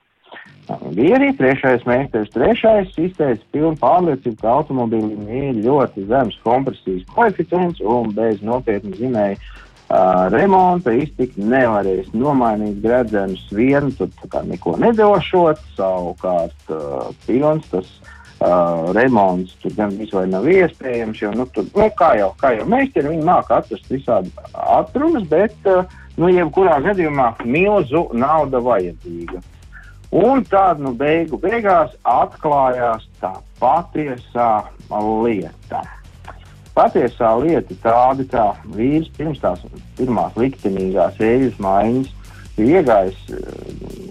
Bija 0.95 1.17
arī 1.19 1.33
trešais 1.35 1.83
meistars. 1.89 2.31
Trešais 2.31 2.93
izteica 2.95 3.43
pilnu 3.51 3.75
pārliecību, 3.81 4.37
ka 4.39 4.53
automobīlim 4.61 5.25
ir 5.27 5.59
ļoti 5.65 6.05
zems 6.07 6.37
kompresijas 6.45 7.09
koeficients 7.17 7.83
un 7.83 8.13
bez 8.15 8.39
nopietnu 8.47 8.95
zinēju 9.01 9.41
uh, 9.91 10.29
remonta 10.33 10.95
iztikt 10.95 11.39
nevarēs 11.39 12.13
nomainīt 12.15 12.81
gredzenus 12.85 13.43
vienu, 13.55 13.93
tad 13.99 14.15
kā 14.33 14.43
neko 14.47 14.77
nedošot, 14.81 15.61
savukārt 15.77 16.73
uh, 16.75 17.11
pilns 17.27 17.69
tas 17.73 17.91
uh, 18.41 18.91
remonts 18.97 19.57
tur 19.63 19.75
gan 19.77 19.95
vispār 19.99 20.29
nav 20.31 20.49
iespējams, 20.51 21.23
jo, 21.23 21.33
nu, 21.37 21.47
tur, 21.55 21.69
nu, 21.75 21.89
kā 21.99 22.15
jau, 22.21 22.33
kā 22.41 22.55
jau 22.57 22.67
meistari, 22.71 23.13
viņi 23.15 23.27
māk 23.27 23.51
atrast 23.55 23.91
visādi 23.93 24.33
atrunas, 24.55 25.27
bet, 25.31 25.57
uh, 25.69 25.85
nu, 26.21 26.31
jebkurā 26.33 26.81
gadījumā 26.87 27.33
milzu 27.45 28.09
nauda 28.17 28.63
vajadzīga. 28.65 29.43
Un 30.11 30.43
tad, 30.51 30.81
nu, 30.83 30.91
beigu 30.99 31.39
beigās 31.39 31.93
atklājās 32.03 33.05
tā 33.21 33.37
patiesā 33.61 34.53
lieta. 34.91 35.85
Patiesā 36.81 37.35
lieta 37.37 37.75
tāda, 37.83 38.25
ka 38.31 38.45
vīrs 38.73 39.11
pirms 39.13 39.41
tās 39.43 39.61
pirmās 39.99 40.37
liktenīgās 40.41 41.19
eļļas 41.21 41.59
maiņas 41.61 42.13
ir 42.57 42.71
iegājis 42.79 43.19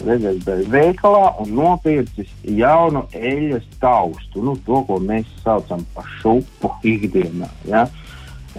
redzēs, 0.06 0.68
veikalā 0.70 1.32
un 1.42 1.56
nopircis 1.58 2.30
jaunu 2.46 3.08
eļļas 3.18 3.66
taustu, 3.82 4.44
nu, 4.46 4.54
to, 4.68 4.84
ko 4.86 5.00
mēs 5.02 5.26
saucam 5.42 5.82
par 5.96 6.06
šupu 6.20 6.70
ikdienā. 6.86 7.50
Ja? 7.70 7.88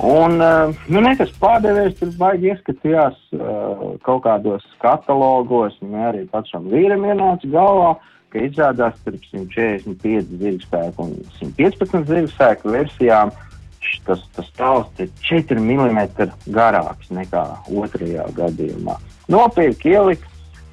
Un, 0.06 0.42
nu, 0.42 1.02
nekas 1.04 1.30
pārdevējs 1.38 2.00
tur 2.00 2.10
baigi 2.18 2.50
ieskatījās 2.50 3.18
uh, 3.36 3.84
kaut 4.06 4.24
kādos 4.26 4.64
katalogos, 4.82 5.76
un 5.86 5.94
arī 6.08 6.24
pašam 6.32 6.66
vīram 6.72 7.06
ienāca 7.06 7.50
galvā, 7.52 7.92
ka 8.34 8.42
izrādās 8.42 8.98
starp 9.04 9.22
145 9.30 10.34
zirgspēku 10.42 11.06
un 11.06 11.14
115 11.38 12.10
zirgspēku 12.10 12.74
versijām 12.74 13.30
uh, 13.30 13.46
tas, 14.06 14.24
tas 14.36 14.48
stāsts 14.50 15.04
ir 15.04 15.12
4 15.26 15.62
mm 15.62 16.00
garāks 16.52 17.12
nekā 17.14 17.44
otrajā 17.72 18.26
gadījumā. 18.36 18.98
Nopirkt, 19.30 19.86
ielikt, 19.86 20.26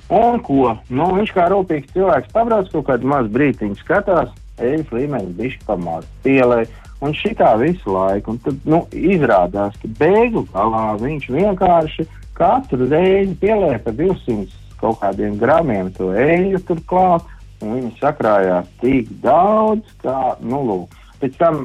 un 0.10 0.42
ko? 0.44 0.76
Nu, 0.90 1.12
viņš 1.18 1.34
kā 1.36 1.48
rūpīgs 1.54 1.94
cilvēks 1.94 2.34
pabrauc 2.34 2.70
kaut 2.74 2.88
kādu 2.90 3.10
mazu 3.12 3.32
brīdiņu, 3.34 3.80
skatās, 3.84 4.34
eļļas 4.58 4.94
līmenis 4.98 5.34
bišķi 5.38 5.66
pamāca, 5.70 6.12
pielēja. 6.26 6.70
Un 7.06 7.12
šitā 7.14 7.52
visu 7.62 7.94
laiku, 7.94 8.34
un 8.34 8.40
tad 8.42 8.64
nu, 8.66 8.80
izrādās, 8.90 9.76
ka 9.78 9.90
beigu 10.00 10.42
galā 10.50 10.96
viņš 10.98 11.28
vienkārši 11.30 12.08
katru 12.38 12.88
reizi 12.90 13.36
pielēja 13.38 13.84
pa 13.86 13.94
200 13.94 14.48
kaut 14.82 15.00
kādiem 15.02 15.38
gramiem 15.42 15.92
to 15.94 16.10
eļļu 16.18 16.62
turklāt, 16.66 17.26
un 17.62 17.76
viņi 17.78 17.92
sakrājās 18.00 18.70
tik 18.82 19.10
daudz, 19.22 19.86
kā, 20.02 20.18
nu, 20.42 20.62
lūk, 20.66 20.98
Pēc 21.18 21.38
tam 21.40 21.64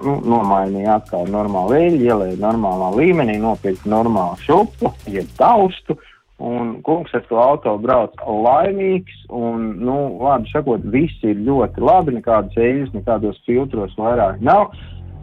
nu, 0.00 0.14
nomainīja 0.24 0.98
atkal 0.98 1.28
normālu 1.28 1.76
eļļu, 1.76 2.04
ielēja 2.08 2.40
normālā 2.40 2.90
līmenī, 2.96 3.36
nopirka 3.42 3.90
normālu 3.90 4.40
šupu, 4.46 4.94
jeb 5.12 5.28
taustu. 5.38 5.98
Un 6.44 6.72
kungs 6.82 7.12
ar 7.14 7.22
to 7.28 7.38
auto 7.38 7.76
brauc 7.78 8.16
laimīgs, 8.26 9.20
un, 9.30 9.68
nu, 9.86 9.94
vārdu 10.18 10.50
sakot, 10.50 10.82
viss 10.90 11.22
ir 11.22 11.38
ļoti 11.46 11.84
labi, 11.84 12.16
nekādas 12.16 12.58
eļļas, 12.58 12.90
nekādos 12.96 13.38
filtros 13.46 13.94
vairāk 14.00 14.42
nav. 14.42 14.72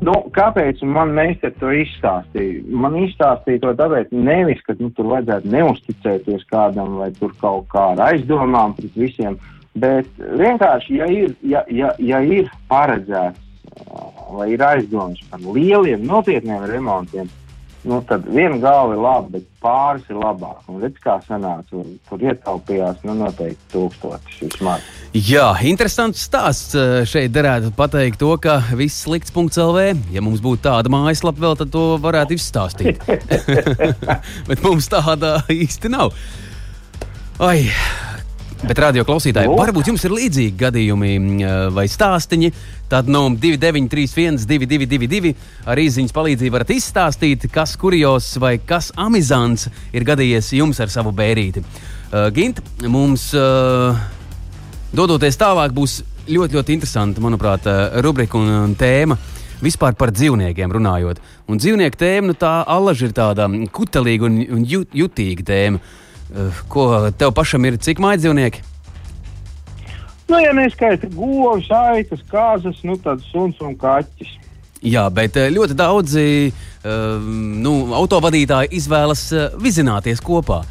Nu, 0.01 0.15
kāpēc 0.33 0.79
man 0.87 1.11
meistars 1.17 1.57
to 1.61 1.73
izstāstīja? 1.77 2.63
Man 2.83 2.95
izstāstīja 3.03 3.61
to 3.65 3.73
tāpēc, 3.81 4.13
nevis, 4.15 4.63
ka 4.65 4.73
nu, 4.79 4.89
tur 4.97 5.11
vajadzētu 5.11 5.51
neusticēties 5.53 6.47
kādam 6.49 6.95
vai 7.01 7.11
tur 7.19 7.35
kaut 7.41 7.67
kā 7.73 7.91
ar 7.91 8.05
aizdomām 8.07 8.73
pret 8.79 8.97
visiem, 8.97 9.37
bet 9.77 10.09
vienkārši, 10.17 10.97
ja 10.97 11.11
ir, 11.11 11.35
ja, 11.45 11.61
ja, 11.69 11.93
ja 12.01 12.23
ir 12.25 12.49
paredzēts 12.71 13.40
vai 14.35 14.51
ir 14.55 14.63
aizdomas 14.65 15.21
par 15.29 15.43
lieliem, 15.43 16.03
nopietniem 16.07 16.65
remontiem, 16.69 17.29
nu, 17.81 17.97
tad 18.05 18.25
viena 18.29 18.57
galva 18.61 18.93
ir 18.93 19.01
laba, 19.01 19.29
bet 19.33 19.45
pāris 19.61 20.05
ir 20.11 20.19
labāk. 20.21 20.61
Un 20.69 20.81
redz, 20.83 20.99
kā 21.01 21.17
sanāca, 21.25 21.79
un 21.81 21.95
tur 22.09 22.21
ietaupījās 22.25 23.01
nu, 23.07 23.15
noteikti 23.17 23.71
tūkstotis 23.73 24.43
vismaz. 24.43 24.85
Jā, 25.17 25.47
interesants 25.67 26.21
stāsts. 26.27 26.77
Šeit 27.09 27.33
derētu 27.33 27.73
pateikt 27.77 28.21
to, 28.21 28.35
ka 28.41 28.59
viss 28.77 29.01
slikts.lv, 29.07 29.87
ja 30.13 30.23
mums 30.23 30.43
būtu 30.43 30.65
tāda 30.69 30.93
mājaslapa 30.93 31.45
vēl, 31.47 31.57
tad 31.63 31.73
to 31.73 31.87
varētu 32.03 32.37
izstāstīt. 32.37 33.01
bet 34.49 34.63
mums 34.65 34.91
tāda 34.91 35.39
īsti 35.49 35.91
nav. 35.91 36.13
Ai, 37.41 37.65
Bet, 38.61 38.77
radio 38.77 39.01
klausītāji, 39.01 39.49
no. 39.49 39.55
varbūt 39.57 39.87
jums 39.89 40.03
ir 40.05 40.13
līdzīgi 40.13 40.53
gadījumi 40.59 41.47
vai 41.73 41.87
stāstīņi. 41.89 42.51
Tad 42.91 43.07
no 43.09 43.23
2931, 43.33 44.43
222, 44.45 45.31
ar 45.65 45.79
īsiņas 45.81 46.13
palīdzību 46.13 46.53
varat 46.53 46.73
izstāstīt, 46.75 47.47
kas 47.53 47.73
kurjos 47.81 48.27
vai 48.41 48.59
kas 48.61 48.91
amizants 49.01 49.65
ir 49.95 50.05
gadījies 50.05 50.51
jums 50.59 50.81
ar 50.83 50.91
savu 50.93 51.13
bērīti. 51.15 51.63
Uh, 51.63 52.27
Gint, 52.35 52.61
mums 52.85 53.31
uh, 53.33 53.97
dodoties 54.93 55.41
tālāk, 55.41 55.73
būs 55.73 56.03
ļoti, 56.29 56.59
ļoti 56.59 56.75
interesanta, 56.77 57.23
manuprāt, 57.23 57.65
rubrika 58.05 58.37
un, 58.37 58.51
un 58.67 58.77
tēma. 58.77 59.17
Vispār 59.61 59.97
par 59.97 60.13
dzīvniekiem 60.13 60.77
runājot. 60.77 61.17
Un 61.49 61.57
dzīvnieku 61.61 61.97
tēma, 61.97 62.29
nu, 62.29 62.37
tā 62.37 62.59
alaži 62.69 63.09
ir 63.09 63.17
tāda 63.17 63.49
kutelīga 63.73 64.29
un, 64.29 64.37
un 64.59 64.69
jut, 64.69 64.93
jutīga 65.01 65.49
tēma. 65.49 65.81
Uh, 65.81 65.97
Eh, 66.10 66.10
ko 66.71 67.11
tev 67.17 67.33
pašam 67.35 67.65
ir, 67.67 67.79
cik 67.81 67.99
mājas 68.03 68.23
dzīvnieki? 68.23 68.67
Nu, 70.31 70.39
ja 70.39 70.53
neskaita 70.55 71.09
govs, 71.11 71.67
aitas, 71.75 72.21
kāzas, 72.31 72.79
nu 72.87 72.95
tad 73.03 73.23
suns 73.31 73.59
un 73.63 73.75
kaķis. 73.79 74.37
Jā, 74.81 75.03
bet 75.13 75.35
eh, 75.37 75.49
ļoti 75.53 75.75
daudzi 75.77 76.23
uh, 76.49 77.33
nu, 77.65 77.73
autovadītāji 77.97 78.71
izvēlas 78.79 79.27
vizināties 79.61 80.23
kopā. 80.23 80.63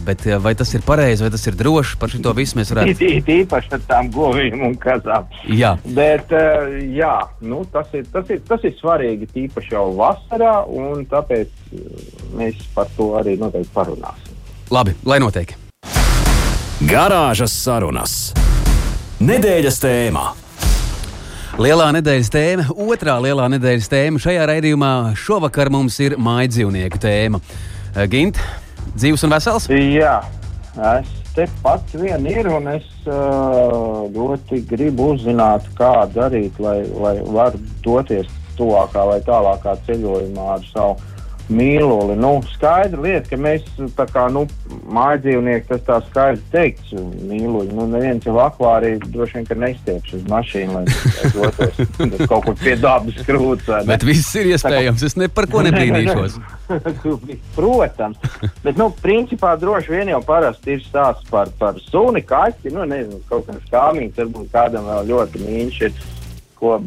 Bet 0.00 0.22
vai 0.40 0.54
tas 0.56 0.70
ir 0.72 0.80
pareizi, 0.80 1.20
vai 1.20 1.28
tas 1.28 1.42
ir 1.44 1.58
droši? 1.60 1.98
Par 2.00 2.08
šo 2.08 2.32
visu 2.32 2.56
mēs 2.56 2.70
varētu 2.72 2.94
pateikt. 2.96 3.26
Īpaši 3.34 3.74
ar 3.76 3.82
tām 3.84 4.08
govīm 4.14 4.62
un 4.64 4.78
kazām. 4.80 5.26
Jā, 5.52 5.74
bet 5.92 6.32
jā, 6.96 7.12
nu, 7.44 7.60
tas, 7.68 7.92
ir, 7.92 8.06
tas, 8.14 8.32
ir, 8.32 8.40
tas 8.48 8.64
ir 8.64 8.72
svarīgi 8.78 9.28
tīpaši 9.34 9.74
jau 9.76 9.90
vasarā, 9.98 10.54
un 10.72 11.04
tāpēc 11.10 11.52
mēs 12.40 12.64
par 12.72 12.88
to 12.96 13.12
arī 13.20 13.36
noteikti 13.36 13.76
parunāsim. 13.76 14.33
Labi, 14.72 14.94
lai 15.04 15.18
notiek. 15.20 15.52
Garāžas 16.88 17.52
sarunas. 17.52 18.32
Nedēļas 19.24 19.76
tēmā. 19.82 20.24
Lielā 21.60 21.90
nedēļas 21.94 22.30
tēma, 22.34 22.64
otrā 22.82 23.14
lielā 23.22 23.44
nedēļas 23.52 23.86
tēma 23.92 24.18
šajā 24.24 24.46
raidījumā 24.50 24.90
šovakar 25.20 25.70
mums 25.70 26.00
ir 26.02 26.16
mājdzīvnieku 26.18 26.98
tēma. 26.98 27.38
Eh, 27.94 28.08
Gint, 28.10 28.40
dzīves 28.96 29.22
un 29.22 29.36
vesels? 29.36 29.68
Jā, 29.70 30.16
es 30.96 31.12
te 31.36 31.46
pats 31.62 31.94
vien 31.94 32.26
ir 32.26 32.48
un 32.50 32.66
es 32.72 32.88
uh, 33.06 34.02
ļoti 34.10 34.64
gribu 34.70 35.12
uzzināt, 35.14 35.68
kā 35.78 35.92
darīt, 36.14 36.58
lai, 36.58 36.80
lai 36.90 37.16
varu 37.22 37.62
doties 37.86 38.32
tuvākā 38.58 39.06
vai 39.12 39.20
tālākā 39.26 39.76
ceļojumā 39.86 40.50
ar 40.56 40.66
savu 40.72 41.13
mīluli. 41.52 42.16
Nu, 42.18 42.38
skaidra 42.54 43.02
lieta, 43.04 43.28
ka 43.30 43.38
mēs 43.40 43.64
tā 43.98 44.06
kā 44.10 44.26
nu, 44.32 44.44
mājas 44.88 45.24
dzīvnieki, 45.24 45.66
tas 45.68 45.82
tā 45.86 45.98
skaidri 46.08 46.42
teikts, 46.52 46.94
mīluļi. 46.94 47.74
Nu, 47.76 47.86
neviens 47.90 48.24
jau 48.26 48.36
akvārī 48.44 48.94
droši 49.04 49.42
vien, 49.42 49.60
nestieps 49.64 50.14
uz 50.16 50.24
mašīnu, 50.30 50.78
lai 50.78 50.84
dotos 51.34 51.80
kaut 52.30 52.48
kur 52.48 52.56
pie 52.60 52.76
dabas 52.80 53.20
krūts. 53.28 53.70
Bet 53.88 54.06
viss 54.06 54.34
ir 54.40 54.52
iespējams, 54.54 55.04
es 55.08 55.18
ne 55.20 55.28
par 55.32 55.48
ko 55.52 55.64
nebrīnīšos. 55.66 56.38
Protams, 57.58 58.18
bet, 58.64 58.78
nu, 58.80 58.88
principā 59.02 59.54
droši 59.60 59.92
vien 59.92 60.14
jau 60.14 60.22
parasti 60.24 60.78
ir 60.78 60.84
stāsts 60.84 61.28
par, 61.30 61.52
par 61.60 61.78
suni, 61.90 62.24
kaķi, 62.24 62.72
nu, 62.74 62.86
nezinu, 62.88 63.20
kaut 63.28 63.48
kāds 63.50 63.68
kāmīgs, 63.72 64.16
varbūt 64.22 64.52
kādam 64.54 64.88
vēl 64.88 65.10
ļoti 65.12 65.44
mīļš 65.44 65.80
ir 65.88 65.98
ko 66.58 66.78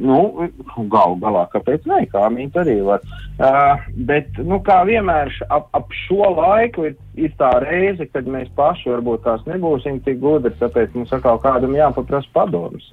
nu, 0.00 0.48
galu 0.90 1.18
galā, 1.20 1.44
kāpēc 1.52 1.86
ne, 1.90 2.02
kā 2.10 2.26
viņi 2.32 2.62
arī 2.62 2.76
var. 2.86 3.04
Uh, 3.40 3.82
bet, 4.08 4.28
nu, 4.44 4.60
kā 4.64 4.80
vienmēr, 4.88 5.32
ap, 5.52 5.68
ap 5.76 5.92
šo 6.06 6.32
laiku 6.36 6.88
ir, 6.90 6.96
ir 7.20 7.34
tā 7.40 7.52
reize, 7.64 8.06
kad 8.12 8.28
mēs 8.28 8.50
paši 8.56 8.92
varbūt 8.94 9.24
tās 9.26 9.44
nebūsim 9.48 10.00
tik 10.04 10.20
gudri, 10.22 10.52
tāpēc 10.60 10.96
mums 10.96 11.12
atkal 11.16 11.40
kādam 11.42 11.76
jāpaprasa 11.76 12.32
padomus. 12.36 12.88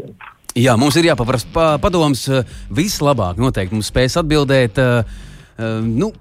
Jā, 0.57 0.73
mums 0.79 0.97
ir 0.97 1.11
jāpaprasa 1.11 1.49
pa, 1.53 1.69
padoms 1.81 2.25
vislabāk. 2.73 3.39
Noteikti 3.41 3.77
mums 3.77 3.91
spēs 3.93 4.19
atbildēt. 4.23 4.83
Uh, 4.83 5.25
Uh, 5.57 5.79
nu, 5.81 6.11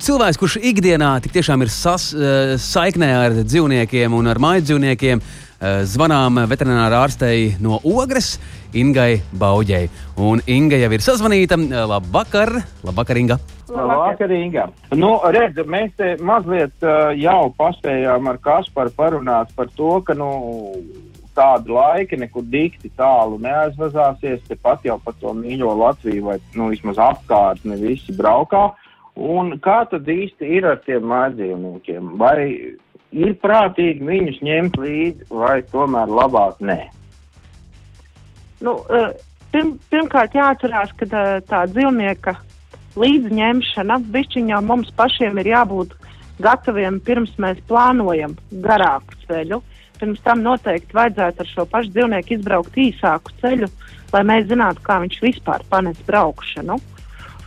cilvēks, 0.00 0.38
kurš 0.40 0.54
ikdienā 0.70 1.10
tiešām 1.20 1.60
ir 1.60 1.68
sas, 1.68 2.06
uh, 2.16 2.54
saiknē 2.56 3.10
ar 3.12 3.34
dzīvniekiem 3.42 4.14
un 4.16 4.30
ar 4.32 4.40
mājas 4.40 4.70
dzīvniekiem, 4.70 5.20
uh, 5.20 5.45
zvanām 5.60 6.42
veterinārā 6.50 7.02
ārstei 7.06 7.54
no 7.62 7.80
Ogres, 7.84 8.36
Ingai 8.76 9.22
Bauģei. 9.32 9.88
Un 10.20 10.42
Inga 10.46 10.78
jau 10.80 10.92
ir 10.92 11.04
sazvanīta. 11.04 11.58
Labvakar, 11.88 12.58
labvakar 12.84 13.20
Inga! 13.20 13.38
Labvakar, 13.68 14.30
Inga! 14.30 14.68
Nu, 14.94 15.16
redz, 15.34 15.58
mēs 15.66 15.90
te 15.98 16.14
mazliet 16.22 16.86
uh, 16.86 17.10
jau 17.18 17.48
paspējām 17.58 18.30
ar 18.30 18.38
Kasparu 18.42 18.92
parunāt 18.96 19.50
par 19.56 19.72
to, 19.78 19.96
ka, 20.06 20.14
nu, 20.14 20.30
tādi 21.36 21.72
laiki 21.74 22.18
nekur 22.20 22.46
dikti 22.52 22.90
tālu 22.96 23.40
neaizvazāsies. 23.42 24.44
Tepat 24.48 24.86
jau 24.88 24.98
pa 25.02 25.14
to 25.20 25.34
mīļo 25.36 25.74
Latviju, 25.82 26.28
vai 26.30 26.38
nu, 26.56 26.70
vismaz 26.72 27.00
apkārt, 27.02 27.64
ne 27.68 27.78
visi 27.80 28.14
braukā. 28.16 28.68
Un 29.16 29.54
kā 29.64 29.80
tad 29.90 30.08
īsti 30.12 30.48
ir 30.58 30.66
ar 30.68 30.80
tiem 30.84 31.06
mājdzīvniekiem? 31.08 32.16
Vai 32.20 32.76
ir 33.16 33.36
prātīgi 33.42 34.04
viņus 34.06 34.42
ņemt 34.44 34.80
līdzi, 34.80 35.28
vai 35.32 35.60
tomēr 35.72 36.12
labāk 36.12 36.60
nē? 36.60 36.80
Nu, 38.64 38.78
eh, 38.88 39.12
pirm, 39.52 39.76
pirmkārt, 39.92 40.36
jāatcerās, 40.36 40.92
ka 40.96 41.08
tā, 41.08 41.24
tā 41.48 41.64
dzīvnieka 41.72 42.36
līdzņemšana, 42.96 44.00
bišķiņā 44.12 44.60
mums 44.64 44.92
pašiem 44.96 45.38
ir 45.42 45.52
jābūt 45.52 45.96
gataviem 46.42 47.00
pirms 47.00 47.32
mēs 47.40 47.60
plānojam 47.68 48.36
garāku 48.64 49.16
ceļu. 49.26 49.62
Pirms 49.96 50.20
tam 50.24 50.42
noteikti 50.44 50.96
vajadzētu 50.96 51.40
ar 51.40 51.48
šo 51.48 51.64
pašu 51.72 51.94
dzīvnieku 51.94 52.36
izbraukt 52.36 52.76
īsāku 52.76 53.32
ceļu, 53.40 53.70
lai 54.12 54.22
mēs 54.28 54.48
zinātu, 54.50 54.84
kā 54.84 54.98
viņš 55.04 55.22
vispār 55.24 55.64
panes 55.70 56.00
braukšanu. 56.08 56.76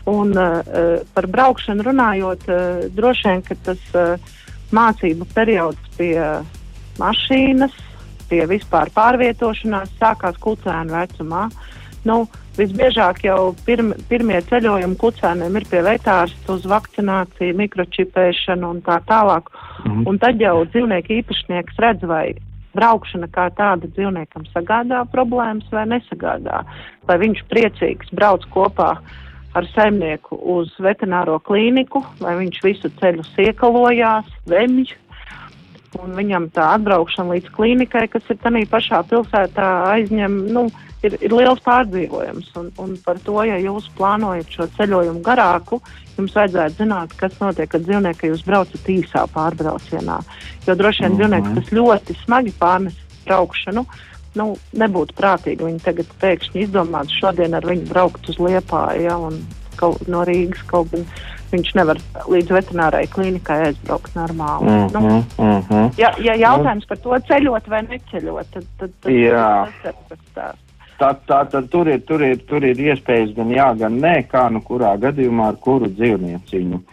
Un, 0.10 0.32
uh, 0.34 1.04
par 1.14 1.28
braukšanu 1.30 1.86
runājot, 1.86 2.48
uh, 2.50 2.88
droši 2.96 3.30
vien 3.30 3.44
tas 3.68 3.84
uh, 3.94 4.32
mācību 4.76 5.28
periods 5.36 5.94
pie 5.98 6.18
mašīnas, 7.00 7.76
pie 8.30 8.44
vispār 8.50 8.92
pārvietošanās 8.96 9.96
sākās 10.00 10.38
kucēnu 10.44 10.94
vecumā. 10.94 11.48
Nu, 12.08 12.22
visbiežāk 12.58 13.24
jau 13.26 13.54
pirm, 13.66 13.94
pirmie 14.12 14.40
ceļojumi 14.50 15.00
kucēniem 15.00 15.58
ir 15.60 15.66
pie 15.72 15.82
vetārsta 15.86 16.54
uz 16.56 16.68
vakcināciju, 16.70 17.58
mikročipēšanu 17.60 18.76
un 18.76 18.84
tā 18.86 19.00
tālāk. 19.10 19.50
Mm. 19.86 20.06
Un 20.10 20.22
tad 20.22 20.42
jau 20.44 20.62
dzīvnieku 20.70 21.20
īpašnieks 21.20 21.82
redz, 21.84 22.06
vai 22.08 22.26
braukšana 22.78 23.30
kā 23.34 23.48
tāda 23.58 23.90
dzīvniekam 23.96 24.46
sagādā 24.54 25.02
problēmas 25.12 25.68
vai 25.74 25.88
nesagādā. 25.90 26.62
Vai 27.10 27.18
viņš 27.24 27.44
priecīgs 27.50 28.14
brauc 28.16 28.46
kopā 28.54 28.94
ar 29.00 29.29
saimnieku 29.74 30.38
uz 30.58 30.74
veterināro 30.80 31.40
klīniku, 31.42 32.04
vai 32.22 32.36
viņš 32.44 32.64
visu 32.64 32.92
ceļu 33.00 33.26
siekalojās, 33.34 34.28
vemj 34.50 34.94
un 35.98 36.14
viņam 36.14 36.50
tā 36.54 36.68
atbraukšana 36.76 37.36
līdz 37.36 37.50
klīnikai, 37.56 38.06
kas 38.14 38.28
ir 38.30 38.38
tādā 38.44 38.62
pašā 38.70 39.02
pilsētā, 39.10 39.70
aizņem, 39.96 40.36
nu, 40.54 40.68
ir, 41.06 41.16
ir 41.24 41.34
liels 41.34 41.62
pārdzīvojums. 41.66 42.52
Un, 42.62 42.70
un 42.84 42.94
par 43.06 43.18
to, 43.26 43.40
ja 43.48 43.58
jūs 43.62 43.90
plānojat 43.98 44.54
šo 44.54 44.70
ceļojumu 44.78 45.24
garāku, 45.26 45.82
jums 46.18 46.36
vajadzētu 46.38 46.84
zināt, 46.84 47.16
kas 47.20 47.38
notiek 47.42 47.74
ar 47.74 47.86
dzīvnieku, 47.86 48.26
ja 48.26 48.34
jūs 48.34 48.46
braucat 48.48 48.94
īsā 48.94 49.26
pārbraucienā. 49.34 50.20
Jo 50.68 50.78
droši 50.78 51.06
vien 51.06 51.14
mm 51.14 51.18
-hmm. 51.18 51.32
dzīvnieks, 51.32 51.56
kas 51.58 51.74
ļoti 51.80 52.20
smagi 52.24 52.54
pārnes 52.60 53.02
braukšanu, 53.26 53.86
nu, 54.38 54.54
nebūtu 54.78 55.16
prātīgi 55.18 55.66
viņi 55.66 55.82
tagad 55.86 56.14
pēkšņi 56.22 56.66
izdomāt 56.66 57.12
šodien 57.20 57.58
ar 57.58 57.66
viņu 57.66 57.90
braukt 57.90 58.30
uz 58.30 58.40
Liepāju 58.42 59.06
ja, 59.08 59.18
un 59.18 59.42
kaut, 59.80 60.02
no 60.12 60.24
Rīgas 60.28 60.64
kaut 60.70 60.92
kur 60.92 61.06
viņš 61.50 61.70
nevar 61.80 61.98
līdz 62.30 62.54
veterinārai 62.54 63.06
klīnikai 63.10 63.60
aizbraukt 63.70 64.16
normāli. 64.16 64.70
Mm 64.70 64.88
-hmm, 64.88 64.94
nu, 64.94 65.46
mm 65.46 65.62
-hmm. 65.70 65.92
ja, 65.98 66.14
ja 66.22 66.36
jautājums 66.36 66.86
par 66.86 66.98
to 66.98 67.20
ceļot 67.30 67.70
vai 67.70 67.82
neceļot, 67.82 68.52
tad, 68.54 68.66
tad, 68.78 68.92
tad 69.02 69.14
tas 69.82 69.94
ir 70.14 70.24
tas. 70.34 70.56
Tā, 71.00 71.16
tā 71.28 71.46
tad 71.52 71.70
tur 71.72 71.88
ir, 71.88 72.02
tur, 72.06 72.22
ir, 72.22 72.38
tur 72.38 72.64
ir 72.64 72.76
iespējas 72.76 73.32
gan 73.36 73.50
jā, 73.50 73.78
gan 73.80 74.00
nē, 74.02 74.28
kā 74.28 74.50
nu 74.52 74.62
kurā 74.62 74.98
gadījumā 75.00 75.48
ar 75.48 75.56
kuru 75.56 75.88
dzīvnieciņu. 75.88 76.76
Uh, 76.76 76.84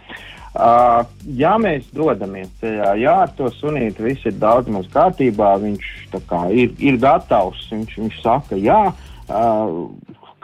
ja 1.38 1.54
mēs 1.60 1.88
dodamies 1.96 2.52
ceļā, 2.60 2.94
jā, 3.02 3.14
ar 3.26 3.32
to 3.36 3.50
sunīti 3.58 4.04
viss 4.06 4.28
ir 4.28 4.36
daudz 4.40 4.70
maz 4.72 4.86
kārtībā, 4.92 5.56
viņš 5.62 5.88
kā, 6.28 6.46
ir, 6.52 6.72
ir 6.80 7.00
gatavs, 7.02 7.66
viņš, 7.72 7.98
viņš 8.00 8.20
saka 8.22 8.56
jā, 8.60 8.80
uh, 8.92 9.74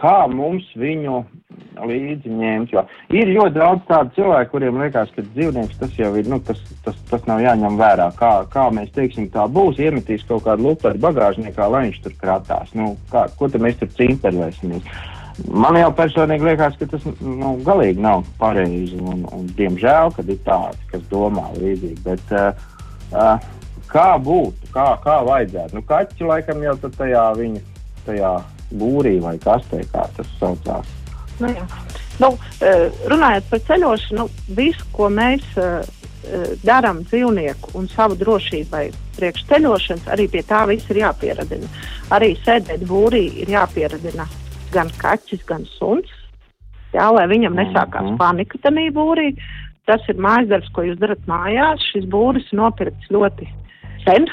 kā 0.03 0.17
mums 0.29 0.67
viņu 0.79 1.23
līdzi 1.83 2.31
ņemt. 2.33 2.73
Jo 2.75 2.83
ir 3.15 3.31
ļoti 3.33 3.57
daudz 3.57 3.87
tādu 3.89 4.15
cilvēku, 4.17 4.51
kuriem 4.55 4.81
liekas, 4.83 5.13
ka 5.15 5.25
dzīvnieks 5.25 5.79
tas 5.81 5.95
jau 5.99 6.11
ir, 6.19 6.29
nu, 6.31 6.39
tas, 6.47 6.61
tas, 6.85 6.99
tas 7.11 7.25
nav 7.31 7.43
jāņem 7.45 7.79
vērā. 7.81 8.11
Kā, 8.19 8.33
kā 8.53 8.69
mēs 8.75 8.93
teiksim, 8.97 9.31
tā 9.33 9.47
būs, 9.51 9.81
iemetīs 9.83 10.27
kaut 10.29 10.45
kādu 10.47 10.69
lupu 10.69 10.91
ar 10.91 10.99
bagāžniekā, 11.03 11.71
lai 11.71 11.87
viņš 11.89 12.03
tur 12.05 12.19
kratās. 12.21 12.75
Nu, 12.79 12.95
kā, 13.13 13.27
ko 13.39 13.51
tad 13.53 13.65
mēs 13.65 13.79
tur 13.81 13.93
cimpervēsimies? 13.99 14.89
Man 15.51 15.77
jau 15.79 15.91
personīgi 15.97 16.47
liekas, 16.47 16.77
ka 16.79 16.87
tas 16.93 17.05
nu, 17.21 17.57
galīgi 17.67 18.03
nav 18.03 18.23
pareizi. 18.39 18.99
Un, 19.01 19.25
un, 19.35 19.49
diemžēl, 19.59 20.13
kad 20.17 20.31
ir 20.31 20.39
tādi, 20.47 20.87
kas 20.93 21.03
domā 21.11 21.49
līdzīgi. 21.57 21.99
Bet, 22.05 22.35
uh, 22.37 22.53
uh, 23.11 23.51
kā 23.91 24.09
būtu, 24.23 24.73
kā, 24.75 24.87
kā 25.03 25.19
vajadzētu? 25.27 25.79
Nu, 25.79 25.85
kaķi 25.89 26.29
laikam 26.29 26.63
jau 26.65 26.77
tajā 26.85 27.25
viņa 27.39 27.65
tajā 28.07 28.33
būrī 28.79 29.17
vai 29.23 29.37
kastē, 29.43 29.83
kā 29.93 30.07
tas 30.17 30.31
saucās. 30.41 30.89
Nu, 31.41 31.49
jā. 31.51 31.65
nu, 32.23 32.31
eh, 32.63 32.89
runājot 33.11 33.49
par 33.51 33.63
ceļošanu, 33.69 34.27
visu, 34.57 34.85
ko 34.95 35.09
mēs 35.13 35.45
uh, 35.61 35.83
darām 36.63 37.03
dzīvnieku 37.07 37.77
un 37.79 37.89
savu 37.91 38.19
drošībai 38.21 38.85
priekš 39.17 39.47
ceļošanas, 39.51 40.11
arī 40.15 40.29
pie 40.31 40.43
tā 40.47 40.63
viss 40.71 40.91
ir 40.93 41.03
jāpieradina. 41.03 41.71
Arī 42.15 42.35
sēdēt 42.45 42.85
būrī 42.89 43.25
ir 43.43 43.53
jāpieradina 43.55 44.29
gan 44.73 44.91
kaķis, 45.03 45.45
gan 45.49 45.67
suns, 45.79 46.11
jā, 46.93 47.09
lai 47.15 47.27
viņam 47.31 47.59
nesākās 47.59 48.03
mm 48.03 48.15
-hmm. 48.15 48.23
panika 48.23 48.59
tajā 48.59 48.93
būrī. 48.97 49.37
Tas 49.87 50.03
ir 50.09 50.17
mājas 50.17 50.49
darbs, 50.49 50.69
ko 50.75 50.83
jūs 50.87 50.99
darat 50.99 51.23
mājās. 51.27 51.83
Šis 51.91 52.05
būris 52.07 52.53
ir 52.53 52.59
nopirkts 52.61 53.11
ļoti 53.11 53.49
sen, 54.05 54.29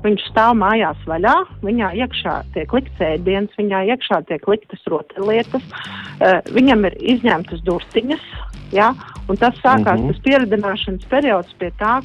Viņš 0.00 0.22
stāv 0.30 0.54
mājās 0.56 1.00
vaļā, 1.08 1.34
viņā 1.60 1.90
iekšā 2.00 2.36
tiek 2.54 2.70
likts 2.72 3.02
ēdiens, 3.04 3.52
viņā 3.58 3.82
iekšā 3.92 4.22
tiek 4.30 4.46
liktas 4.48 4.86
rotaļlietas, 4.88 5.66
uh, 5.66 6.38
viņam 6.56 6.86
ir 6.88 6.96
izņemtas 7.16 7.60
durtiņas, 7.66 8.22
ja, 8.72 8.94
un 9.28 9.36
tas 9.36 9.58
sākās 9.60 10.00
mm 10.00 10.06
-hmm. 10.06 10.14
tas 10.14 10.24
pieredzināšanas 10.24 11.10
periods 11.12 11.52
pie 11.60 11.68
tā, 11.82 11.98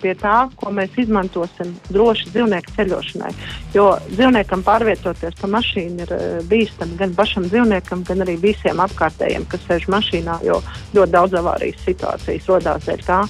pie 0.00 0.14
tā, 0.18 0.48
ko 0.56 0.72
mēs 0.74 0.94
izmantosim 1.00 1.72
droši 1.90 2.30
dzīvnieku 2.32 2.74
ceļošanai. 2.76 3.30
Jo 3.74 3.86
dzīvniekam 4.10 4.64
pārvietoties 4.66 5.36
pa 5.40 5.50
mašīnu 5.50 6.04
ir 6.04 6.14
uh, 6.16 6.26
bīstami 6.50 6.98
gan 7.00 7.14
pašam 7.18 7.48
dzīvniekam, 7.48 8.04
gan 8.08 8.24
arī 8.24 8.36
visiem 8.40 8.80
apkārtējiem, 8.84 9.46
kas 9.50 9.64
sēž 9.68 9.88
mašīnā, 9.92 10.40
jo 10.46 10.60
ļoti 10.96 11.14
daudz 11.16 11.36
avārijas 11.40 11.84
situācijas 11.86 12.48
rodās 12.50 12.88
dēļ 12.88 13.04
tā. 13.06 13.20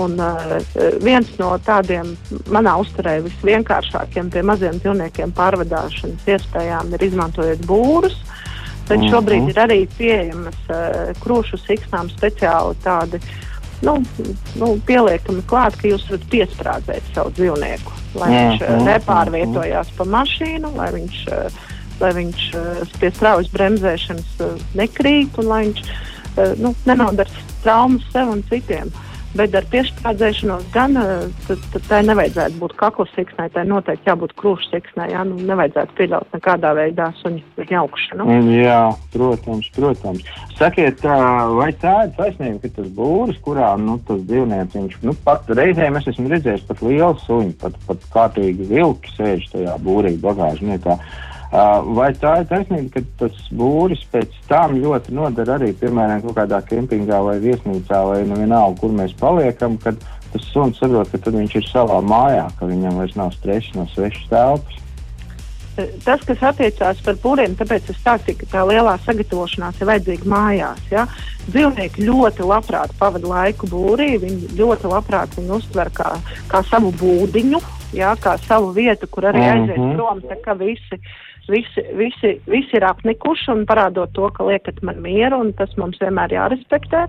Un, 0.00 0.16
uh, 0.16 0.56
viens 1.04 1.28
no 1.40 1.52
tādiem 1.66 2.14
manā 2.52 2.78
uzturē 2.80 3.18
visvienkāršākiem 3.26 4.32
pie 4.32 4.44
maziem 4.48 4.80
dzīvniekiem 4.80 5.34
pārvadāšanas 5.36 6.28
iespējām 6.36 6.94
ir 6.96 7.08
izmantojot 7.10 7.66
būrus. 7.68 8.16
Bet 8.88 8.98
uh 8.98 9.04
-huh. 9.04 9.10
šobrīd 9.12 9.48
ir 9.48 9.58
arī 9.62 9.80
pieejamas 9.98 10.58
uh, 10.68 11.12
krūšu 11.22 11.60
siksnām 11.60 12.08
speciāli 12.10 12.74
tādi 12.82 13.20
nu, 13.82 13.98
nu, 14.60 14.72
pieliekami 14.86 15.42
klāt, 15.50 15.76
ka 15.80 15.90
jūs 15.90 16.06
varat 16.10 16.24
piesprādzēt 16.32 17.12
savu 17.14 17.34
dzīvnieku, 17.38 17.92
lai 18.14 18.30
uh 18.30 18.34
-huh. 18.36 18.48
viņš 18.50 18.64
uh, 18.68 18.82
nepārvietojās 18.86 19.92
pa 19.96 20.04
mašīnu, 20.04 20.74
lai 20.76 20.90
viņš 20.96 21.22
uh, 21.28 21.62
lai 22.00 22.12
viņš 22.16 22.42
uh, 22.54 22.82
pie 23.00 23.10
straujas 23.14 23.50
bremzēšanas 23.52 24.40
uh, 24.42 24.58
nekrīt 24.78 25.38
un 25.38 25.50
lai 25.52 25.64
viņš 25.66 25.80
uh, 25.86 26.52
nu, 26.58 26.74
nenodara 26.88 27.30
traumas 27.62 28.06
sev 28.12 28.32
un 28.32 28.42
citiem. 28.50 28.90
Bet 29.32 29.54
ar 29.56 29.64
piesprādzēšanos 29.72 30.66
gan 30.74 30.98
tai 31.88 32.02
nevajadzētu 32.04 32.58
būt 32.60 32.74
kakla 32.80 33.06
siksnai, 33.14 33.46
tai 33.54 33.64
noteikti 33.64 34.10
jābūt 34.10 34.34
krūšu 34.36 34.68
siksnai. 34.68 35.08
Jā, 35.14 35.22
nu, 35.24 35.38
nevajadzētu 35.48 35.96
pieļaut 35.96 36.36
nekādā 36.36 36.74
veidā 36.76 37.08
suņu 37.22 37.64
ņaukšanu. 37.70 38.28
Jā, 38.58 38.82
protams, 39.14 39.70
protams. 39.72 40.28
Sakiet, 40.58 41.00
vai 41.56 41.70
tā 41.80 41.94
ir 42.06 42.14
taisnība, 42.18 42.60
ka 42.66 42.74
tas 42.76 42.92
būris, 42.98 43.40
kurā 43.44 43.72
nu, 43.80 43.96
tas 44.08 44.20
dzīvnieks, 44.28 44.76
viņš 44.76 45.00
nu, 45.08 45.16
pat 45.24 45.48
reizēm 45.48 45.96
es 46.00 46.12
esmu 46.12 46.28
redzējis 46.32 46.68
pat 46.68 46.84
lielu 46.84 47.16
suņu, 47.24 47.56
pat, 47.62 47.80
pat 47.88 48.08
kārtīgi 48.12 48.68
vilki 48.68 49.16
sēž 49.16 49.48
tajā 49.54 49.80
būrī 49.80 50.18
bagāžniekā. 50.20 51.00
Vai 51.52 52.08
tā 52.16 52.38
ir 52.40 52.46
taisnība, 52.48 52.88
ka 52.94 53.00
tas 53.20 53.40
būris 53.52 54.06
pēc 54.12 54.36
tam 54.48 54.78
ļoti 54.80 55.12
nodara 55.12 55.58
arī, 55.58 55.74
piemēram, 55.76 56.22
kaut 56.24 56.38
kādā 56.38 56.62
kempingā 56.64 57.18
vai 57.26 57.36
viesnīcā 57.42 57.98
vai 58.08 58.22
nu 58.24 58.38
vienalga, 58.40 58.80
kur 58.80 58.94
mēs 58.96 59.12
paliekam, 59.20 59.76
kad 59.82 59.98
tas 60.32 60.46
suns 60.48 60.80
saprot, 60.80 61.12
ka 61.12 61.34
viņš 61.34 61.58
ir 61.60 61.68
savā 61.68 62.00
mājā, 62.00 62.46
ka 62.56 62.70
viņam 62.70 62.96
vairs 63.02 63.18
nav 63.20 63.34
stresa 63.36 63.76
no 63.76 63.84
svešas 63.92 64.30
telpas? 64.32 64.80
tas, 66.04 66.20
kas 66.28 66.42
attiecās 66.44 67.00
par 67.04 67.16
pūliem, 67.22 67.54
tāpēc 67.56 67.88
es 67.88 67.96
stāstīju, 68.02 68.42
ka 68.42 68.48
tā 68.52 68.64
lielā 68.68 68.92
sagatavošanās 69.06 69.80
ir 69.80 69.88
vajadzīga 69.88 70.28
mājās. 70.28 70.82
Ja? 70.92 71.06
Dzīvnieki 71.48 72.04
ļoti 72.06 72.44
labprāt 72.44 72.92
pavada 73.00 73.30
laiku 73.30 73.70
būrī, 73.70 74.10
viņi 74.20 74.52
ļoti 74.58 74.90
labprāt 74.92 75.38
viņu 75.38 75.58
uztver 75.60 75.90
kā, 75.96 76.12
kā 76.52 76.62
savu 76.68 76.92
būdiņu, 77.00 77.62
ja? 77.96 78.12
kā 78.20 78.36
savu 78.44 78.72
vietu, 78.76 79.08
kur 79.08 79.30
arī 79.32 79.44
aiziet 79.48 79.78
Mhm. 79.78 79.94
prom. 79.96 80.20
tā 80.28 80.36
kā 80.44 80.56
Visi, 81.50 81.82
visi, 81.98 82.36
visi, 82.46 82.76
ir 82.78 82.84
apnikuši 82.86 83.50
un 83.50 83.64
parādot 83.66 84.12
to, 84.14 84.28
ka 84.36 84.46
liekat 84.46 84.78
man 84.86 85.00
mieru, 85.02 85.40
un 85.42 85.50
tas 85.58 85.72
mums 85.80 85.98
vienmēr 85.98 86.36
jārespektē. 86.36 87.08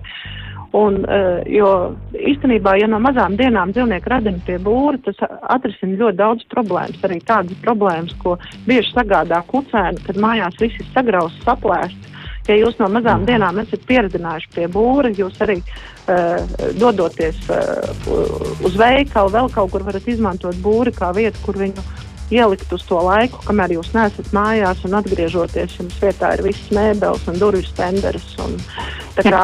Un, 0.74 1.04
uh, 1.06 1.38
jo 1.46 1.68
īstenībā, 2.18 2.72
ja 2.80 2.88
no 2.90 2.98
mazām 2.98 3.36
dienām 3.38 3.70
dzīvnieki 3.76 4.10
radina 4.10 4.40
pie 4.42 4.56
būra, 4.58 4.98
tas 5.04 5.20
atrisina 5.54 6.00
ļoti 6.00 6.18
daudz 6.18 6.48
problēmas. 6.50 7.04
Arī 7.06 7.20
tādas 7.22 7.60
problēmas, 7.62 8.16
ko 8.18 8.34
bieži 8.66 8.90
sagādā 8.90 9.38
kucēni, 9.52 10.02
kad 10.02 10.18
mājās 10.18 10.58
viss 10.58 10.82
ir 10.82 10.88
sagrauts, 10.96 11.38
saplēsts. 11.46 12.10
Ja 12.48 12.56
jūs 12.58 12.74
no 12.76 12.90
mazām 12.92 13.22
dienām 13.24 13.60
esat 13.62 13.86
pieredzinājuši 13.88 14.50
pie 14.52 14.66
būra, 14.72 15.14
jūs 15.16 15.38
arī 15.46 15.60
uh, 15.62 16.42
dodoties 16.76 17.38
uh, 17.54 18.66
uz 18.66 18.74
veikalu, 18.76 19.30
vēl 19.38 19.48
kaut 19.54 19.70
kur 19.72 19.86
varat 19.86 20.10
izmantot 20.10 20.58
būri 20.64 20.92
kā 20.92 21.14
vietu, 21.16 21.38
kur 21.46 21.62
viņu 21.62 21.86
ielikt 22.32 22.72
uz 22.72 22.84
to 22.88 22.98
laiku, 23.04 23.40
kamēr 23.44 23.74
jūs 23.76 23.90
neesat 23.94 24.30
mājās 24.36 24.84
un 24.86 24.96
atgriežoties. 25.00 25.76
Jums 25.80 25.98
vietā 26.02 26.34
ir 26.36 26.44
viss 26.46 26.70
mēbeles 26.74 27.26
un 27.30 27.40
durvju 27.40 27.66
stenderis. 27.68 28.30
Un, 28.44 28.56
tā 29.18 29.26
kā, 29.28 29.42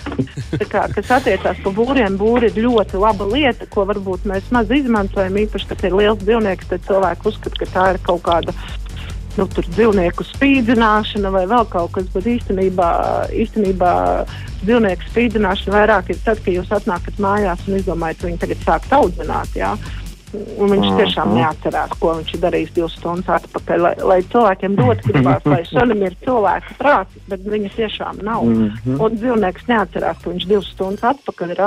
tā 0.60 0.68
kā, 0.68 0.84
kas 0.96 1.14
attiecās 1.20 1.62
par 1.64 1.76
būriem, 1.76 2.18
būri 2.20 2.50
ir 2.50 2.60
ļoti 2.66 3.00
laba 3.00 3.28
lieta, 3.30 3.68
ko 3.72 3.86
varbūt 3.88 4.28
mēs 4.30 4.52
maz 4.54 4.72
izmantojam. 4.74 5.40
Īpaši, 5.46 5.70
kad 5.72 5.88
ir 5.88 5.96
liels 6.02 6.22
dzīvnieks, 6.24 6.70
tad 6.74 6.86
cilvēki 6.88 7.32
uzskata, 7.32 7.62
ka 7.62 7.72
tā 7.74 7.88
ir 7.94 8.02
kaut 8.06 8.24
kāda 8.28 8.56
nu, 9.38 9.46
tur 9.48 9.66
dzīvnieku 9.70 10.24
spīdzināšana 10.26 11.30
vai 11.32 11.44
vēl 11.50 11.66
kaut 11.70 11.94
kas, 11.96 12.08
bet 12.14 12.26
īstenībā, 12.28 12.90
īstenībā 13.32 13.92
dzīvnieku 14.64 15.08
spīdzināšana 15.10 15.76
vairāk 15.76 16.12
ir 16.12 16.20
tad, 16.26 16.42
kad 16.44 16.52
jūs 16.54 16.72
atnākat 16.80 17.20
mājās 17.22 17.62
un 17.68 17.78
izdomājat, 17.78 18.20
ka 18.20 18.28
viņi 18.28 18.42
tagad 18.44 18.64
sāk 18.66 18.88
audzināt. 18.98 19.54
Jā. 19.56 19.74
Un 20.32 20.70
viņš 20.70 20.88
tiešām 20.98 21.32
neatcerās, 21.34 21.90
ko 21.98 22.12
viņš 22.14 22.34
ir 22.36 22.40
darījis 22.44 22.72
divas 22.76 22.92
stundas 22.98 23.28
atpakaļ. 23.40 23.80
Lai, 23.82 23.94
lai 24.10 24.18
cilvēkiem 24.30 24.76
dotu 24.78 25.08
gribās, 25.12 25.46
lai 25.50 25.64
sunim 25.66 26.02
ir 26.06 26.14
cilvēka 26.24 26.76
prāts, 26.78 27.16
bet 27.28 27.40
viņa 27.50 27.70
tiešām 27.74 28.20
nav. 28.22 28.44
Mm 28.44 28.68
-hmm. 28.70 29.00
Un 29.02 29.16
dzīvnieks 29.16 29.66
neatcerās, 29.68 30.20
ka 30.22 30.30
viņš 30.30 30.46
divas 30.46 30.70
stundas 30.70 31.04
atpakaļ 31.10 31.50
ir, 31.56 31.62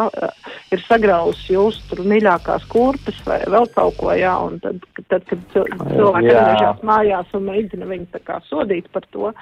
ir 0.72 0.86
sagrauzis 0.88 1.50
jūsu 1.50 1.80
tur 1.90 2.00
mīļākās 2.08 2.64
kurpes 2.72 3.20
vai 3.26 3.40
vēl 3.48 3.68
kaut 3.76 3.98
ko, 3.98 4.12
jā. 4.16 4.36
Un 4.48 4.60
tad, 4.60 4.80
kad- 4.94 5.06
tad 5.10 5.26
kad 5.30 5.40
cil- 5.54 5.68
cilvēki 5.92 6.32
atgriežas 6.36 6.82
mājās 6.84 7.28
un 7.34 7.44
mēģina 7.52 7.86
viņu 7.86 8.08
tā 8.16 8.20
kā 8.24 8.40
sodīt 8.50 8.86
par 8.94 9.04
to, 9.12 9.34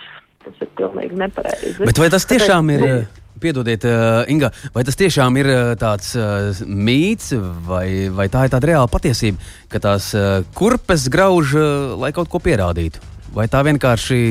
tas 0.44 0.54
ir 0.62 0.68
pilnīgi 0.78 1.14
nepareizi. 1.14 1.86
Bet 1.86 1.98
vai 1.98 2.10
tas 2.10 2.26
tiešām 2.26 2.70
ir? 2.72 3.08
Piedodiet, 3.42 3.86
uh, 3.88 4.22
Inga, 4.30 4.52
vai 4.76 4.84
tas 4.86 5.00
tiešām 5.00 5.38
ir 5.42 5.50
uh, 5.50 5.62
tāds 5.80 6.12
uh, 6.20 6.52
mīts, 6.68 7.32
vai, 7.68 8.10
vai 8.14 8.28
tā 8.34 8.46
ir 8.46 8.54
tāda 8.54 8.70
reāla 8.74 8.92
patiesība, 8.92 9.40
ka 9.72 9.82
tās 9.82 10.12
uh, 10.18 10.44
kurpes 10.58 11.08
grauž, 11.14 11.56
uh, 11.58 11.96
lai 12.02 12.12
kaut 12.16 12.30
ko 12.30 12.44
pierādītu? 12.44 13.02
Vai 13.32 13.48
tā 13.48 13.64
vienkārši, 13.64 14.22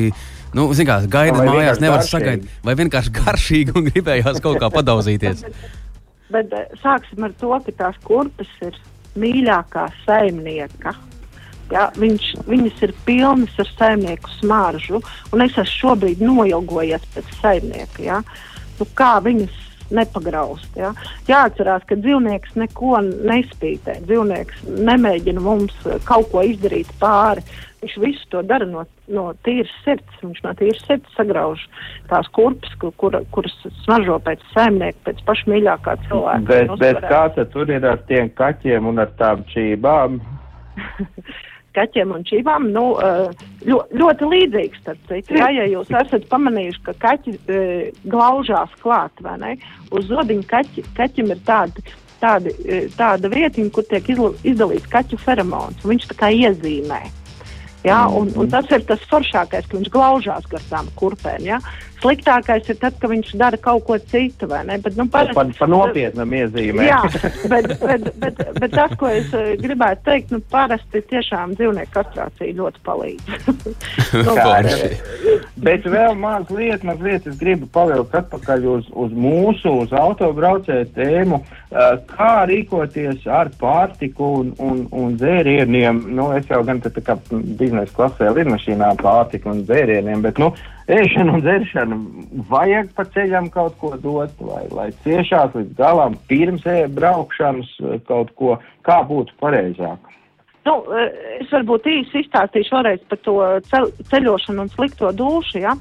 nu, 0.55 0.69
kā, 0.77 1.01
gaida 1.09 1.41
Vai 1.41 1.49
mājās, 1.49 1.81
nevar 1.83 2.05
sagaidīt, 2.05 2.51
vai 2.67 2.77
vienkārši 2.77 3.15
garšīgi 3.17 3.77
un 3.79 3.89
gribējās 3.89 4.43
kaut 4.45 4.61
kā 4.61 4.71
padauzīties? 4.75 5.47
Bet 6.31 6.53
eh, 6.55 6.67
sāksim 6.83 7.27
ar 7.27 7.35
to, 7.41 7.53
ka 7.67 7.77
tās 7.79 7.97
kurpes 8.07 8.51
ir 8.67 8.77
mīļākā 9.19 9.87
saimnieka. 10.05 10.95
Ja, 11.71 11.87
viņš, 11.99 12.29
viņas 12.51 12.81
ir 12.87 12.93
pilnas 13.07 13.59
ar 13.63 13.69
saimnieku 13.77 14.31
smaržu, 14.41 14.99
un 15.31 15.45
es 15.45 15.55
esmu 15.55 15.71
šobrīd 15.71 16.23
noilgojies 16.23 17.05
pēc 17.15 17.35
saimnieka. 17.39 18.03
Ja. 18.03 18.23
Nu, 18.81 18.87
kā 18.97 19.17
viņas 19.25 19.57
nepagraust? 19.93 20.71
Ja. 20.79 20.93
Jāatcerās, 21.29 21.85
ka 21.89 21.99
dzīvnieks 22.01 22.55
neko 22.59 23.01
nespītē. 23.05 23.99
Dzīvnieks 24.07 24.63
nemēģina 24.89 25.43
mums 25.45 25.75
eh, 25.87 25.99
kaut 26.09 26.31
ko 26.33 26.45
izdarīt 26.47 26.89
pāri. 27.03 27.45
Viņš 27.81 27.97
visu 28.01 28.27
to 28.33 28.43
dara 28.45 28.67
no, 28.69 28.85
no 29.09 29.27
tīras 29.45 29.73
sirds. 29.85 30.17
Viņš 30.23 30.41
no 30.45 30.55
tīras 30.57 30.83
sirds 30.87 31.15
sagrauž 31.17 31.67
tās 32.11 32.29
kurpes, 32.37 32.73
kur, 32.81 32.93
kur, 33.01 33.17
kuras 33.35 33.57
smaržo 33.85 34.19
pēc 34.25 34.43
saimnieka, 34.55 35.01
pēc 35.09 35.23
pašmīļākā 35.29 35.97
cilvēka. 36.07 36.49
Bet, 36.51 36.75
bet 36.81 37.05
kā 37.09 37.23
tad 37.37 37.53
tur 37.55 37.73
ir 37.73 37.87
ar 37.89 38.03
tiem 38.09 38.33
kaķiem 38.37 38.91
un 38.93 39.05
ar 39.05 39.15
tām 39.21 39.47
čībām? 39.53 40.21
kaķiem 41.77 42.15
un 42.17 42.25
čībām 42.27 42.71
nu, 42.75 42.85
eh, 42.99 43.47
ļo, 43.69 43.81
ļoti 44.03 44.29
līdzīgs. 44.33 44.85
Ja, 45.37 45.51
ja 45.55 45.67
jūs 45.71 45.91
esat 46.03 46.27
pamanījuši, 46.31 46.83
ka 46.87 46.95
kaķi 47.03 47.37
e, 47.37 47.63
glaužās 48.11 48.73
klāt, 48.83 49.13
vai 49.25 49.37
ne? 49.43 49.57
Uz 49.91 50.09
zodiņa 50.11 50.47
kaķi, 50.51 50.87
kaķim 50.99 51.35
ir 51.35 51.43
tādi. 51.47 51.85
Tādi, 52.21 52.53
e, 52.69 52.83
tāda 52.99 53.31
vietiņa, 53.33 53.71
kur 53.73 53.87
tiek 53.89 54.11
izdalīts 54.13 54.91
kaķu 54.93 55.17
feromons, 55.23 55.87
viņš 55.89 56.11
tā 56.11 56.17
kā 56.21 56.29
iezīmē. 56.37 57.01
Ja, 57.81 58.03
un, 58.13 58.29
un 58.37 58.51
tas 58.53 58.69
ir 58.77 58.83
tas 58.85 59.01
foršākais, 59.09 59.65
ka 59.71 59.79
viņš 59.79 59.89
glaužās 59.95 60.49
gar 60.53 60.65
tām 60.69 60.91
kurpēm. 61.01 61.47
Ja. 61.49 61.61
Sliktākais 62.01 62.69
ir 62.73 62.79
tad, 62.81 62.97
ka 63.01 63.11
viņš 63.11 63.35
dara 63.41 63.59
kaut 63.61 63.85
ko 63.85 63.99
citu. 63.99 64.49
vai 64.49 64.63
ne? 64.65 64.79
Bet, 64.79 64.97
nu, 64.97 65.05
parasti- 65.13 65.35
Par, 65.35 65.53
par 65.59 65.69
nopietnam 65.69 66.33
iezīmēm. 66.33 66.87
Jā, 66.87 67.03
bet, 67.53 67.69
bet, 67.81 68.09
bet, 68.23 68.41
bet 68.59 68.73
tas, 68.73 68.95
ko 68.97 69.11
es 69.13 69.29
eh, 69.37 69.53
gribētu 69.61 70.07
teikt, 70.09 70.33
nu, 70.33 70.41
parasti 70.53 71.03
tiešām 71.11 71.55
dzīvnieku 71.59 71.93
kastrācija 71.93 72.57
ļoti 72.57 72.83
palīdz. 72.89 73.25
nu. 74.27 74.37
Bet 75.61 75.85
vēl 75.85 76.17
mazliet, 76.17 76.85
mazliet 76.89 77.27
es 77.29 77.37
gribu 77.41 77.69
pavilkt 77.73 78.15
atpakaļ 78.23 78.67
uz, 78.75 78.89
uz 78.97 79.13
mūsu, 79.13 79.75
uz 79.85 79.93
autobraucēju 79.93 80.89
tēmu, 80.97 81.43
uh, 81.43 81.93
kā 82.11 82.33
rīkoties 82.49 83.27
ar 83.29 83.53
pārtiku 83.61 84.33
un, 84.41 84.53
un, 84.59 84.83
un 84.97 85.17
dzērieniem. 85.21 86.05
Nu, 86.17 86.31
es 86.37 86.49
jau 86.51 86.63
gan 86.65 86.81
te 86.81 86.93
tā 86.97 87.05
kā 87.05 87.19
biznesa 87.31 87.93
klasē 87.97 88.33
lidmašīnā 88.41 88.95
pārtiku 89.03 89.53
un 89.53 89.65
dzērieniem, 89.69 90.25
bet, 90.25 90.41
nu, 90.41 90.55
ēšanu 90.91 91.39
un 91.39 91.43
dzeršanu 91.45 91.99
vajag 92.51 92.93
pa 92.97 93.05
ceļam 93.15 93.49
kaut 93.55 93.77
ko 93.81 93.95
dot, 94.03 94.33
lai, 94.45 94.65
lai 94.75 94.89
ciešās 95.05 95.57
līdz 95.57 95.75
galam 95.79 96.17
pirms 96.31 96.67
braukšanas 96.97 97.75
kaut 98.09 98.33
ko, 98.39 98.57
kā 98.87 99.01
būtu 99.09 99.37
pareizāk. 99.43 100.11
Nu, 100.69 100.75
es 101.41 101.49
varbūt 101.49 101.87
īsi 101.89 102.21
izstāstīšu 102.21 102.75
vēlreiz 102.75 103.05
par 103.09 103.21
to 103.25 103.37
ceļ, 103.71 103.87
ceļošanu 104.11 104.67
un 104.67 104.73
slikto 104.75 105.09
dušu. 105.17 105.63
Ja? 105.63 105.73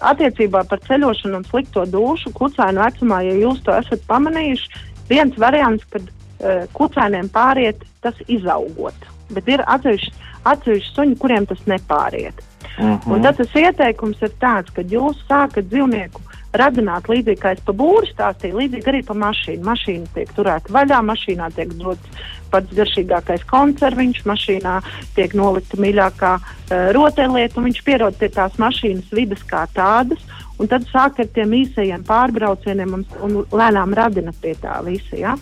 Attiecībā 0.00 0.64
par 0.66 0.82
ceļošanu 0.88 1.40
un 1.40 1.46
slikto 1.46 1.84
dušu 1.86 2.32
kucēnu 2.34 2.82
vecumā, 2.82 3.20
ja 3.28 3.36
jūs 3.44 3.62
to 3.66 3.76
esat 3.76 4.02
pamanījuši, 4.10 4.82
viens 5.12 5.38
variants, 5.38 5.86
kad 5.94 6.10
uh, 6.10 6.66
kucēniem 6.74 7.30
pāriet 7.34 7.86
tas 8.02 8.18
izaugot. 8.26 9.06
Bet 9.30 9.46
ir 9.50 9.62
atsevišķi 9.62 10.90
suņi, 10.90 11.16
kuriem 11.22 11.46
tas 11.46 11.62
nepāriet. 11.70 12.42
Mm 12.78 13.12
Un 13.12 13.22
tad 13.22 13.36
tas 13.36 13.54
ieteikums 13.56 14.20
ir 14.22 14.32
tāds, 14.40 14.70
ka 14.74 14.82
jūs 14.82 15.16
sākat 15.28 15.68
dzīvnieku 15.70 16.20
radināt 16.56 17.08
līdzīgi 17.08 17.40
kā 17.40 17.52
es 17.56 17.62
pa 17.64 17.72
būru 17.76 18.06
stāstīju, 18.10 18.58
līdzīgi 18.60 18.90
arī 18.90 19.02
pa 19.06 19.14
mašīnu. 19.14 19.64
Mašīna 19.64 20.06
tiek 20.14 20.32
turēta 20.36 20.72
vaļā, 20.72 21.00
mašīnā 21.10 21.50
tiek 21.56 21.72
dots 21.80 22.24
pats 22.52 22.76
garšīgākais 22.76 23.44
konserviņš, 23.50 24.22
mašīnā 24.28 24.76
tiek 25.16 25.34
nolikta 25.34 25.80
mīļākā 25.82 26.32
uh, 26.38 26.88
rotaļlieta, 26.96 27.58
un 27.58 27.68
viņš 27.68 27.82
pierod 27.86 28.18
pie 28.20 28.30
tās 28.32 28.58
mašīnas 28.62 29.12
vidas 29.12 29.44
kā 29.50 29.66
tādas. 29.74 30.22
Un 30.56 30.70
tad 30.72 30.86
sāk 30.88 31.18
ar 31.20 31.28
tiem 31.36 31.52
īsajiem 31.52 32.04
pārbraucieniem 32.08 32.94
un, 32.96 33.02
un 33.26 33.34
lēnām 33.52 33.92
radina 33.96 34.32
pie 34.40 34.54
tā 34.62 34.78
visa. 34.86 35.18
Ja? 35.20 35.34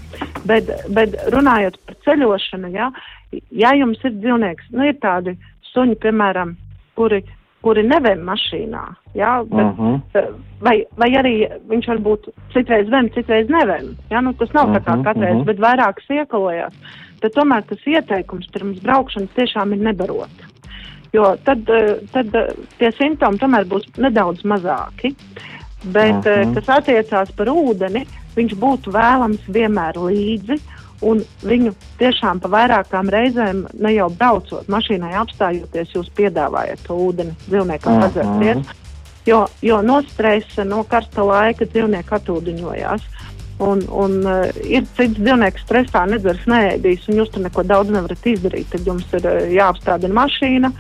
Bet, 0.43 0.73
bet 0.91 1.15
runājot 1.31 1.79
par 1.87 2.01
ceļošanu, 2.07 2.73
ja, 2.75 2.91
ja 3.55 3.71
jums 3.79 4.03
ir 4.03 4.17
dzīvnieks, 4.17 4.73
nu, 4.75 4.89
ir 4.91 4.99
tādi 5.03 5.37
suņi, 5.71 6.01
piemēram, 6.03 6.57
kuri 6.95 7.25
kuri 7.65 7.85
nevem 7.89 8.21
mašīnā. 8.29 8.83
Jā, 9.17 9.39
bet, 9.49 9.65
uh 9.65 9.79
Mhm. 9.79 9.95
-huh. 10.13 10.35
vai, 10.61 10.85
vai 10.97 11.11
arī 11.21 11.49
viņš 11.69 11.87
varbūt 11.93 12.29
citreiz 12.53 12.89
vem, 12.91 13.09
citreiz 13.11 13.49
nevem. 13.49 13.97
Jā, 14.11 14.21
nu, 14.21 14.33
tas 14.33 14.53
nav 14.53 14.69
uh 14.69 14.75
-huh, 14.75 14.79
tā 14.79 14.85
kā 14.85 14.97
Mhm, 14.97 15.05
katreiz, 15.05 15.37
mhm. 15.37 15.45
bet 15.45 15.59
vairāk 15.59 15.95
iekalojās. 16.11 16.75
Tad 17.21 17.33
tomēr 17.33 17.63
tas 17.63 17.87
ieteikums 17.87 18.51
pirms 18.53 18.83
braukšanas 18.83 19.31
tiešām 19.37 19.73
ir 19.73 19.79
nebarot. 19.79 20.37
Jo 21.13 21.37
tad, 21.45 21.59
eh, 21.69 21.97
tad 22.13 22.35
eh, 22.35 22.49
tie 22.79 22.91
simptomi 22.93 23.39
tomēr 23.39 23.65
būs 23.65 23.85
nedaudz 23.97 24.43
mazāki. 24.45 25.15
Bet, 25.85 26.27
uh. 26.27 26.33
-huh. 26.33 26.55
kas 26.55 26.69
attiecās 26.69 27.31
par 27.37 27.47
ūdeni, 27.47 28.07
viņš 28.37 28.55
būtu 28.55 28.93
vēlams 28.93 29.43
vienmēr 29.49 29.95
līdzi. 29.95 30.61
Un 31.03 31.25
viņu 31.43 31.75
tiešām 31.99 32.41
pa 32.41 32.49
vairākām 32.49 33.09
reizēm, 33.11 33.67
ne 33.75 33.93
jau 33.95 34.09
braucot 34.11 34.67
mašīnai, 34.71 35.13
apstājoties, 35.21 35.93
jūs 35.95 36.09
piedāvājat 36.17 36.79
to 36.87 36.95
ūdeni 36.95 37.35
dzīvniekam 37.49 37.93
Mhm. 37.93 38.01
padzerties. 38.01 38.67
Jo, 39.27 39.47
jo 39.63 39.83
no 39.83 40.03
stresa, 40.03 40.65
no 40.65 40.85
karsta 40.85 41.23
laika 41.25 41.65
dzīvnieki 41.65 42.09
atūdeņojās. 42.19 43.01
Un, 43.59 43.83
un 43.89 44.27
uh, 44.27 44.49
ir 44.67 44.83
cits 44.97 45.15
dzīvnieks 45.19 45.63
stresā, 45.63 46.07
nedzers, 46.11 46.43
neēdīs, 46.51 47.09
un 47.09 47.15
jūs 47.21 47.31
tur 47.31 47.43
neko 47.43 47.63
daudz 47.63 47.91
nevarat 47.95 48.27
izdarīt. 48.27 48.67
Tad 48.71 48.81
jums 48.87 49.05
ir 49.15 49.27
uh, 49.31 49.47
jāapstādina 49.55 50.13
mašīna, 50.13 50.73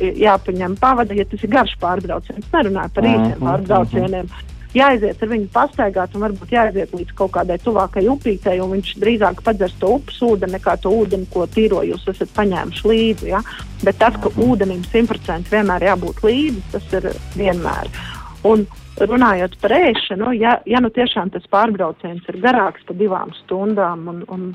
jāpaņem 0.00 0.76
pavada, 0.80 1.14
ja 1.14 1.24
tas 1.24 1.42
ir 1.42 1.50
garš 1.50 1.74
pārbrauciens. 1.82 2.46
Nerunāju 2.52 2.94
par 2.94 3.04
īsiem 3.04 3.36
Mhm, 3.36 3.44
pārbraucieniem. 3.46 4.30
Jāaiziet 4.72 5.20
ar 5.20 5.28
viņu 5.28 5.50
pastaigāt, 5.52 6.14
un 6.16 6.24
varbūt 6.24 6.54
jāaiziet 6.54 6.94
līdz 6.96 7.12
kaut 7.16 7.34
kādai 7.34 7.58
tuvākai 7.60 8.06
upītei, 8.08 8.56
un 8.64 8.72
viņš 8.72 8.94
drīzāk 9.02 9.42
padzers 9.44 9.74
to 9.80 9.98
upes 9.98 10.20
ūdeni 10.24 10.56
nekā 10.56 10.78
to 10.80 10.92
ūdeni, 11.02 11.28
ko 11.32 11.44
tīro 11.44 11.82
jūs 11.84 12.06
esat 12.08 12.32
paņēmuši 12.38 12.88
līdzi. 12.88 13.28
Ja? 13.34 13.42
Bet 13.84 14.00
tas, 14.00 14.16
ka 14.22 14.32
ūdenim 14.40 14.80
100% 14.88 15.52
vienmēr 15.52 15.90
jābūt 15.90 16.24
līdzi, 16.24 16.64
tas 16.72 16.88
ir 16.96 17.10
vienmēr. 17.36 17.92
Un 18.48 18.64
runājot 18.96 19.58
par 19.60 19.74
ēšanu, 19.76 20.32
ja, 20.40 20.56
ja 20.68 20.80
nu 20.80 20.90
tiešām 20.92 21.30
tas 21.34 21.44
pārbrauciens 21.52 22.24
ir 22.32 22.40
garāks 22.42 22.84
par 22.88 22.96
divām 22.96 23.32
stundām, 23.42 24.08
un, 24.08 24.24
un, 24.32 24.48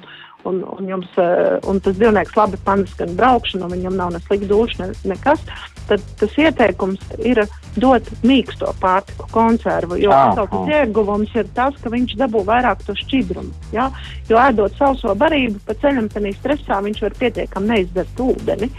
un, 0.48 0.62
un, 0.78 0.90
jums, 0.90 1.10
eh, 1.22 1.58
un 1.70 1.82
tas 1.84 1.98
dzīvnieks 1.98 2.38
labi 2.38 2.60
panes 2.66 2.94
gan 3.00 3.16
braukšanu, 3.20 3.70
viņam 3.74 3.98
nav 4.00 4.14
ne 4.16 4.22
slikta 4.26 4.50
duša, 4.52 4.80
ne, 4.84 5.14
nekas, 5.14 5.44
tad 5.88 6.04
tas 6.20 6.36
ieteikums 6.40 7.04
ir 7.24 7.44
dot 7.78 8.10
mīksto 8.28 8.74
pārtiku 8.82 9.30
konservu. 9.34 10.00
Jo 10.02 10.16
tas 10.38 10.56
ieguvums 10.74 11.34
ir 11.38 11.50
tas, 11.58 11.78
ka 11.84 11.92
viņš 11.94 12.18
dabū 12.22 12.44
vairāk 12.48 12.84
to 12.88 12.96
šķidrumu. 12.98 13.54
Ja? 13.76 13.90
Jo 14.30 14.42
ēdot 14.42 14.78
sauso 14.80 15.16
barību, 15.16 15.62
pa 15.68 15.78
ceļam 15.82 16.10
tenī 16.14 16.34
stresā 16.38 16.82
viņš 16.84 17.04
var 17.06 17.20
pietiekami 17.22 17.74
neizdzert 17.74 18.24
ūdeni. 18.24 18.72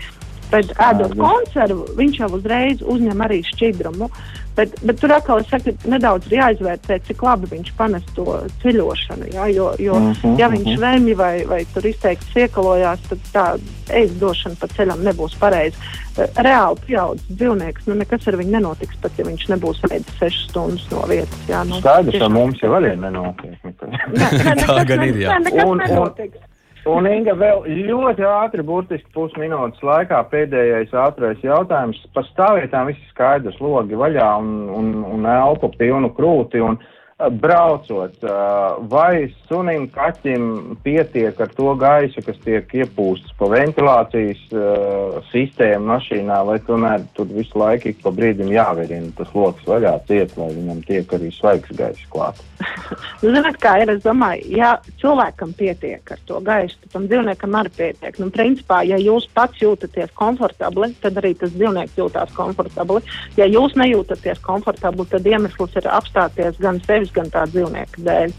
Bet 0.49 0.71
ēdot 0.73 1.13
Skaidrs. 1.13 1.21
konservu, 1.21 1.87
viņš 1.99 2.21
jau 2.23 2.31
uzreiz 2.39 2.81
uzņem 2.81 3.25
arī 3.27 3.43
šķidrumu. 3.51 4.09
Bet, 4.59 4.73
bet 4.83 4.97
tur 4.99 5.13
atkal 5.15 5.39
es 5.39 5.47
saku, 5.53 5.71
nedaudz 5.87 6.27
ir 6.33 6.41
jāizvērtē, 6.41 6.97
cik 7.07 7.21
labi 7.23 7.47
viņš 7.53 7.69
panes 7.79 8.03
to 8.17 8.25
ceļošanu. 8.65 9.29
Ja, 9.37 9.45
jo, 9.55 9.69
jo 9.79 9.95
Mhm, 10.03 10.33
ja 10.41 10.49
viņš 10.51 10.67
mhm. 10.73 10.81
vēmj 10.83 11.15
vai, 11.21 11.33
vai 11.47 11.61
tur 11.75 11.87
izteikti 11.87 12.27
siekalojās, 12.35 13.05
tad 13.13 13.23
tā 13.37 13.45
ēstdošana 14.01 14.59
pa 14.59 14.67
ceļam 14.75 15.05
nebūs 15.07 15.37
pareiza. 15.39 15.79
Eh, 16.19 16.27
Reāli 16.43 16.83
pieaudzis 16.89 17.31
dzīvnieks, 17.39 17.87
nu 17.87 17.95
nekas 18.01 18.27
ar 18.27 18.37
viņu 18.41 18.57
nenotiks, 18.57 18.99
pat 19.05 19.15
ja 19.23 19.25
viņš 19.31 19.47
nebūs 19.55 19.79
ēdis 19.87 20.19
6 20.19 20.43
stundas 20.51 20.89
no 20.91 21.05
vietas. 21.07 21.39
Jā, 21.49 21.63
nu, 21.69 21.79
Skaidrs, 21.79 22.19
ka 22.19 22.29
mums 22.35 22.59
jau 22.65 22.73
arī 22.81 22.97
nenotiek. 22.99 23.55
Nē, 23.63 23.73
nē, 23.79 24.29
Tā 24.43 24.55
nekas 24.59 24.85
gan 24.91 24.99
ne- 25.05 25.09
ir, 25.13 25.23
jā. 25.23 25.39
nekas 25.47 25.65
Un- 25.65 25.87
un-. 25.87 26.58
Un, 26.87 27.07
Inga, 27.11 27.35
vēl 27.35 27.65
ļoti 27.89 28.25
ātri, 28.29 28.63
burtiski 28.63 29.11
pusminūtes 29.17 29.83
laikā 29.85 30.21
pēdējais 30.31 30.95
ātrais 30.95 31.43
jautājums. 31.43 31.99
Par 32.15 32.27
stāvvietām 32.31 32.93
viss 32.93 33.11
skaidrs, 33.11 33.59
logi 33.61 33.99
vaļā 33.99 34.29
un, 34.39 34.53
un, 34.77 34.93
un 35.17 35.27
elpu 35.29 35.73
pilnu 35.81 36.13
krūti. 36.17 36.63
Un, 36.63 36.79
ā, 36.79 36.98
braucot, 37.19 38.15
vai 38.87 39.27
sunim, 39.49 39.89
kaķim 39.91 40.77
pietiek 40.85 41.41
ar 41.43 41.51
to 41.57 41.73
gaisu, 41.79 42.23
kas 42.23 42.39
tiek 42.45 42.75
iepūsts 42.79 43.35
pa 43.41 43.49
ventilācijas 43.51 44.45
sistēmu 45.33 45.91
mašīnā, 45.91 46.39
vai 46.47 46.59
tomēr 46.69 47.03
tur 47.19 47.27
visu 47.35 47.59
laiku 47.59 47.91
ik 47.91 48.05
pa 48.05 48.13
brīdim 48.15 48.53
jāverina 48.55 49.11
tas 49.19 49.35
loks 49.35 49.67
vaļā 49.67 49.97
ciet, 50.07 50.37
lai 50.39 50.53
viņam 50.55 50.85
tiek 50.87 51.17
arī 51.19 51.33
svaigs 51.35 51.75
gaiss 51.79 52.07
klāt? 52.13 52.39
Nu, 53.19 53.33
Ziniet, 53.35 53.59
kā 53.59 53.75
ir? 53.83 53.91
Es 53.93 54.05
domāju, 54.05 54.47
ja 54.55 54.71
cilvēkam 55.01 55.51
pietiek 55.59 56.13
ar 56.15 56.21
to 56.29 56.39
gaisu, 56.45 56.77
tad 56.85 56.93
tam 56.95 57.09
dzīvniekam 57.11 57.57
arī 57.59 57.73
pietiek. 57.75 58.19
Nu, 58.23 58.29
principā, 58.35 58.81
ja 58.87 58.99
jūs 59.03 59.27
pats 59.35 59.59
jūtaties 59.63 60.13
komfortabli, 60.19 60.93
tad 61.03 61.19
arī 61.21 61.33
tas 61.39 61.51
dzīvnieks 61.57 61.99
jūtās 61.99 62.33
komfortabli. 62.37 63.03
Ja 63.39 63.49
jūs 63.51 63.75
nejūtaties 63.79 64.41
komfortabli, 64.47 65.07
tad 65.11 65.27
iemesls 65.27 65.77
ir 65.81 65.91
apstāties 65.91 66.63
gan 66.63 66.79
sevis, 67.09 67.15
gan 67.15 67.31
tā 67.31 67.47
dzīvnieka 67.49 68.05
dēļ. 68.05 68.33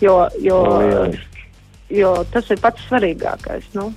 Jo, 0.00 0.28
jo, 0.40 0.60
Lieliski. 0.80 1.46
jo 1.90 2.24
tas 2.32 2.50
ir 2.50 2.60
pats 2.60 2.82
svarīgākais. 2.88 3.64
Nu. 3.74 3.92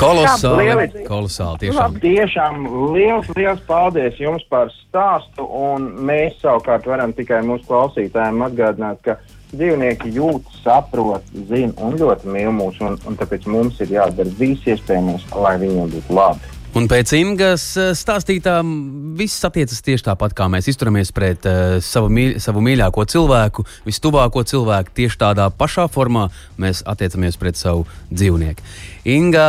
Kolosāli, 0.00 1.04
kolosāli 1.04 1.66
tiešām. 1.66 1.98
Tiešām 2.00 2.62
liels, 2.94 3.26
liels 3.36 3.60
paldies 3.66 4.16
jums 4.18 4.42
par 4.48 4.70
stāstu, 4.72 5.44
un 5.44 5.90
mēs 6.06 6.38
savukārt 6.40 6.86
varam 6.86 7.12
tikai 7.12 7.42
mūsu 7.44 7.66
klausītājiem 7.68 8.40
atgādināt, 8.46 9.02
ka 9.04 9.18
dzīvnieki 9.50 10.14
jūt, 10.14 10.46
saprot, 10.62 11.26
zina 11.50 11.74
un 11.82 11.98
ļoti 11.98 12.30
mīl 12.30 12.54
mūs, 12.54 12.80
un, 12.80 12.96
un 13.04 13.18
tāpēc 13.18 13.44
mums 13.50 13.82
ir 13.82 13.92
jādara 13.98 14.32
viss 14.38 14.64
iespējamais, 14.70 15.26
lai 15.34 15.58
viņiem 15.60 15.92
būtu 15.92 16.16
labi. 16.16 16.59
Un 16.70 16.86
pēc 16.86 17.10
Ingas 17.18 17.64
eh, 17.80 17.90
stāstītā 17.98 18.60
m, 18.62 19.14
viss 19.18 19.42
attiecas 19.46 19.82
tieši 19.82 20.06
tāpat, 20.06 20.36
kā 20.38 20.46
mēs 20.52 20.68
izturamies 20.70 21.10
pret 21.14 21.46
uh, 21.50 21.80
savu, 21.82 22.06
mīļ, 22.14 22.36
savu 22.38 22.62
mīļāko 22.62 23.04
cilvēku, 23.10 23.64
vistuvāko 23.88 24.44
cilvēku. 24.46 24.94
Tieši 25.00 25.18
tādā 25.18 25.48
pašā 25.50 25.88
formā 25.90 26.28
mēs 26.62 26.84
attiecamies 26.86 27.40
pret 27.40 27.58
savu 27.58 27.88
dzīvnieku. 28.14 28.62
Inga, 29.10 29.46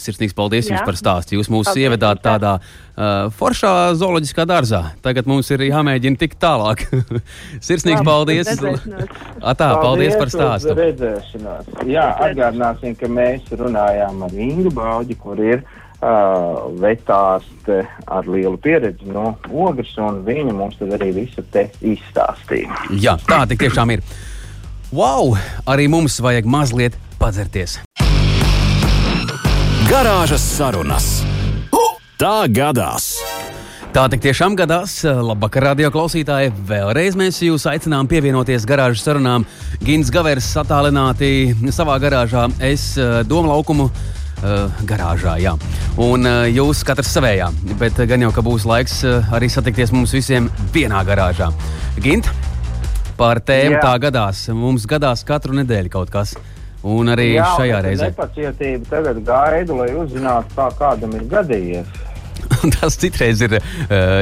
sirsnīgs 0.00 0.32
paldies 0.38 0.70
Jā. 0.70 0.78
jums 0.78 0.86
par 0.88 0.96
stāstu. 0.96 1.36
Jūs 1.36 1.50
mūs 1.52 1.68
Paldies 1.68 1.84
ievedāt 1.84 2.22
tādā 2.24 2.54
uh, 2.56 3.28
foršā 3.36 3.72
zooloģiskā 4.00 4.46
dārzā. 4.48 4.80
Tagad 5.04 5.28
mums 5.28 5.50
ir 5.52 5.66
jāmēģina 5.68 6.22
tikt 6.22 6.38
tālāk. 6.40 6.86
sirsnīgs 7.68 8.00
Labi, 8.00 8.08
paldies! 8.08 8.48
Atā, 9.42 9.74
paldies 9.82 10.16
par 10.16 10.32
uz 10.32 10.38
stāstu! 10.38 10.72
Jā, 11.84 12.08
atgādināsim, 12.30 12.96
ka 12.96 13.12
mēs 13.12 13.52
runājām 13.52 14.24
ar 14.24 14.40
Ingu 14.48 14.72
Bauģi, 14.72 15.18
kur 15.20 15.44
ir 15.44 15.66
uh, 16.00 16.68
vetārste 16.80 17.82
ar 18.06 18.28
lielu 18.28 18.58
pieredzi 18.62 19.08
no 19.10 19.36
ogres, 19.50 19.94
un 20.00 20.22
viņa 20.26 20.54
mums 20.56 20.78
tad 20.80 20.94
arī 20.98 21.12
visu 21.22 21.44
te 21.52 21.68
izstāstīja. 21.82 22.84
Jā, 22.98 23.18
tā 23.28 23.44
tiešām 23.54 23.96
ir. 23.96 24.04
Wow! 24.92 25.34
Arī 25.68 25.88
mums 25.92 26.20
vajag 26.24 26.48
mazliet 26.48 26.96
padzerties. 27.20 27.80
Garāžas 29.88 30.44
sarunas. 30.44 31.18
Tā 32.18 32.48
gadās! 32.50 33.12
Tā 33.94 34.02
tik 34.12 34.20
tiešām 34.20 34.52
gadās. 34.58 35.00
Labvakar, 35.04 35.64
radio 35.70 35.88
klausītāji. 35.94 36.50
Vēlreiz 36.68 37.16
mēs 37.16 37.38
jūs 37.46 37.64
aicinām 37.70 38.08
pievienoties 38.10 38.66
garāžas 38.68 39.04
sarunām. 39.06 39.46
Gins 39.80 40.10
Gavers 40.12 40.50
attālināti 40.60 41.54
savā 41.72 41.96
garāžā, 42.02 42.44
es 42.60 42.90
Doma 43.30 43.54
laukumu. 43.54 43.88
Uh, 44.38 44.70
garāžā, 44.86 45.32
jā. 45.42 45.56
Un 45.98 46.22
uh, 46.22 46.44
jūs 46.46 46.84
katrs 46.86 47.10
savējā. 47.16 47.48
Bet 47.80 47.96
gan 48.06 48.22
jau, 48.22 48.28
ka 48.30 48.44
būs 48.46 48.68
laiks 48.70 49.00
uh, 49.02 49.32
arī 49.34 49.48
satikties 49.50 49.90
mums 49.90 50.14
visiem 50.14 50.46
vienā 50.70 51.00
garāžā. 51.08 51.48
Gint, 51.98 52.30
par 53.18 53.40
tēmu 53.42 53.76
Jā. 53.76 53.82
tā 53.82 53.96
gadās. 54.06 54.44
Mums 54.54 54.86
gadās 54.88 55.24
katru 55.26 55.56
nedēļu 55.58 55.90
kaut 55.90 56.14
kas. 56.14 56.36
Un 56.86 57.10
arī 57.10 57.32
Jā, 57.32 57.48
šajā 57.58 57.78
reizē. 57.82 58.12
Nepacietība 58.12 58.86
tagad 58.92 59.18
gaidu, 59.26 59.80
lai 59.80 59.88
uzzinātu, 59.98 60.54
kā 60.54 60.68
kādam 60.78 61.16
ir 61.18 61.24
gadījies. 61.32 61.88
Tas 62.78 62.96
citreiz 62.98 63.40
ir 63.44 63.56
uh, 63.58 63.62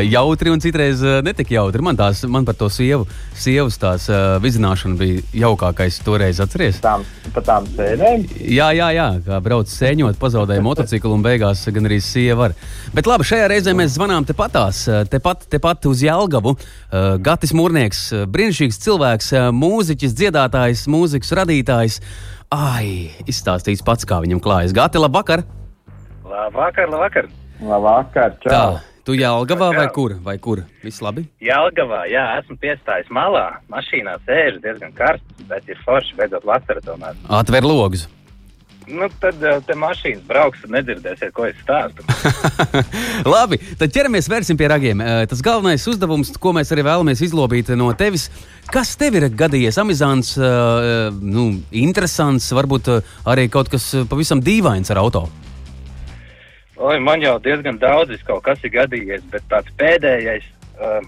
jautri, 0.05 0.51
un 0.53 0.61
citreiz 0.62 1.03
uh, 1.05 1.18
netik 1.25 1.51
jautri. 1.55 1.83
Man, 1.85 1.96
tās, 1.99 2.22
man 2.31 2.46
par 2.49 2.57
to 2.59 2.68
sievu, 2.72 3.07
sievas 3.37 3.79
tās 3.81 4.09
uh, 4.11 4.37
vizināšana 4.42 4.99
bija 5.01 5.25
jaukākais 5.46 6.01
toreiz, 6.05 6.40
atceries? 6.42 6.81
Tām, 6.85 7.05
pa 7.35 7.42
tām 7.46 7.68
sēnēm. 7.77 8.27
Jā, 8.37 8.70
jā, 8.77 8.90
jā, 8.96 9.09
kā 9.27 9.40
brauc 9.44 9.72
sēņot, 9.72 10.18
pazaudēja 10.20 10.64
motociklu 10.64 11.14
un 11.16 11.25
beigās 11.25 11.64
gan 11.72 11.88
arī 11.88 12.01
sieva 12.05 12.46
var. 12.46 12.57
Bet 12.94 13.09
labi, 13.09 13.27
šajā 13.29 13.49
reizē 13.53 13.75
mēs 13.77 13.94
zvanām 13.96 14.27
tepatās, 14.29 14.85
tepat, 15.12 15.46
tepat 15.53 15.88
uz 15.88 16.05
Jelgavu. 16.05 16.57
Uh, 16.57 17.16
Gatis 17.22 17.55
Mūrnieks, 17.57 18.03
brīnišķīgs 18.33 18.83
cilvēks, 18.85 19.33
mūziķis, 19.57 20.16
dziedātājs, 20.20 20.87
mūzikas 20.92 21.33
radītājs. 21.40 22.01
Ai, 22.55 23.11
izstāstīs 23.27 23.83
pats, 23.83 24.07
kā 24.07 24.20
viņam 24.22 24.42
klājas. 24.44 24.77
Gati, 24.77 25.01
labvakar! 25.03 25.42
Labvakar, 26.27 26.90
labvakar. 26.90 27.29
Labvakar, 27.62 28.34
čau. 28.42 28.50
Tā, 28.50 28.64
tu 29.06 29.16
Jelgavā 29.16 29.70
vai 29.76 29.86
kur? 29.94 30.16
Vai 30.24 30.36
kur? 30.42 30.64
Viss 30.84 31.00
labi? 31.04 31.24
Jelgavā, 31.44 32.04
jā, 32.10 32.24
esmu 32.40 32.58
piestājis 32.60 33.08
malā. 33.14 33.46
Mašīnā 33.72 34.18
sēž 34.26 34.60
diezgan 34.64 34.92
karsts, 34.96 35.46
bet 35.48 35.68
ir 35.70 35.80
forši, 35.86 36.18
beidzot 36.18 36.44
vasara 36.48 36.84
tomēr. 36.84 37.16
Atver 37.40 37.64
logus. 37.64 38.08
Nu, 38.86 39.08
tad 39.18 39.40
uh, 39.42 39.56
te 39.66 39.74
mašīnas 39.74 40.22
brauks, 40.28 40.60
tad 40.62 40.70
nedzirdēsiet, 40.76 41.32
ko 41.34 41.48
es 41.48 41.56
stāstu. 41.58 42.04
Labi, 43.34 43.58
tad 43.80 43.90
ķeramies 43.90 44.28
vērsim 44.30 44.58
pie 44.60 44.68
ragiem. 44.70 45.02
Eh, 45.02 45.24
Tas 45.26 45.42
galvenais 45.42 45.82
uzdevums, 45.90 46.30
ko 46.38 46.52
mēs 46.54 46.70
arī 46.70 46.84
vēlamies 46.86 47.24
izlobīt 47.26 47.72
no 47.74 47.88
tevis, 47.98 48.28
kas 48.70 48.94
tev 49.00 49.18
ir 49.18 49.26
gadījies 49.34 49.80
amizants, 49.82 50.36
eh, 50.38 51.10
nu, 51.18 51.48
interesants, 51.74 52.46
varbūt 52.54 52.92
eh, 52.94 53.10
arī 53.26 53.48
kaut 53.50 53.72
kas 53.74 53.88
eh, 53.94 54.06
pavisam 54.06 54.38
dīvains 54.44 54.94
ar 54.94 55.02
auto? 55.02 55.24
Oi, 56.76 56.98
man 57.00 57.22
jau 57.24 57.38
diezgan 57.40 57.78
daudz 57.80 58.18
kas 58.44 58.64
ir 58.64 58.72
gadījies, 58.74 59.22
bet 59.32 59.44
tāds 59.48 59.72
pēdējais, 59.80 60.44
uh, 60.76 61.00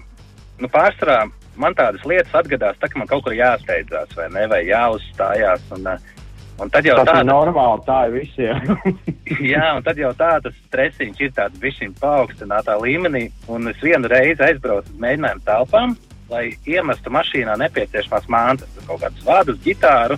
nu, 0.57 0.69
pārsvarā 0.71 1.27
man 1.61 1.75
tādas 1.77 2.05
lietas 2.09 2.33
atgadās, 2.33 2.79
tā, 2.81 2.89
ka 2.89 2.97
man 2.97 3.09
kaut 3.09 3.27
kur 3.27 3.35
jāsteidzās 3.37 4.15
vai 4.17 4.25
ne, 4.33 4.47
vai 4.49 4.63
jāuzstājās. 4.65 5.67
Un, 5.77 5.85
uh, 5.93 6.25
un 6.57 6.73
tad 6.73 6.89
jau 6.89 6.97
Tas 6.97 7.11
tā, 7.11 7.21
ir 7.21 7.29
normāli, 7.29 7.85
tā 7.85 7.99
ir 8.09 8.17
visiem. 8.17 8.73
jā, 9.53 9.65
un 9.77 9.85
tad 9.85 10.01
jau 10.01 10.11
tā 10.17 10.33
tas 10.41 10.57
stresiņš 10.65 11.23
ir 11.27 11.33
tāds 11.37 11.61
bišķiņ 11.61 11.95
paaugstinātā 12.01 12.79
līmenī, 12.81 13.27
un 13.53 13.69
es 13.69 13.85
vienu 13.85 14.09
reizi 14.09 14.47
aizbraucu 14.49 14.89
uz 14.89 15.01
mēģinājumu 15.05 15.45
telpām, 15.45 15.97
lai 16.33 16.45
iemestu 16.65 17.13
mašīnā 17.13 17.61
nepieciešamās 17.61 18.25
mantas, 18.25 18.85
kaut 18.87 19.03
kādus 19.05 19.25
vārdus, 19.25 19.61
ģitāru, 19.65 20.17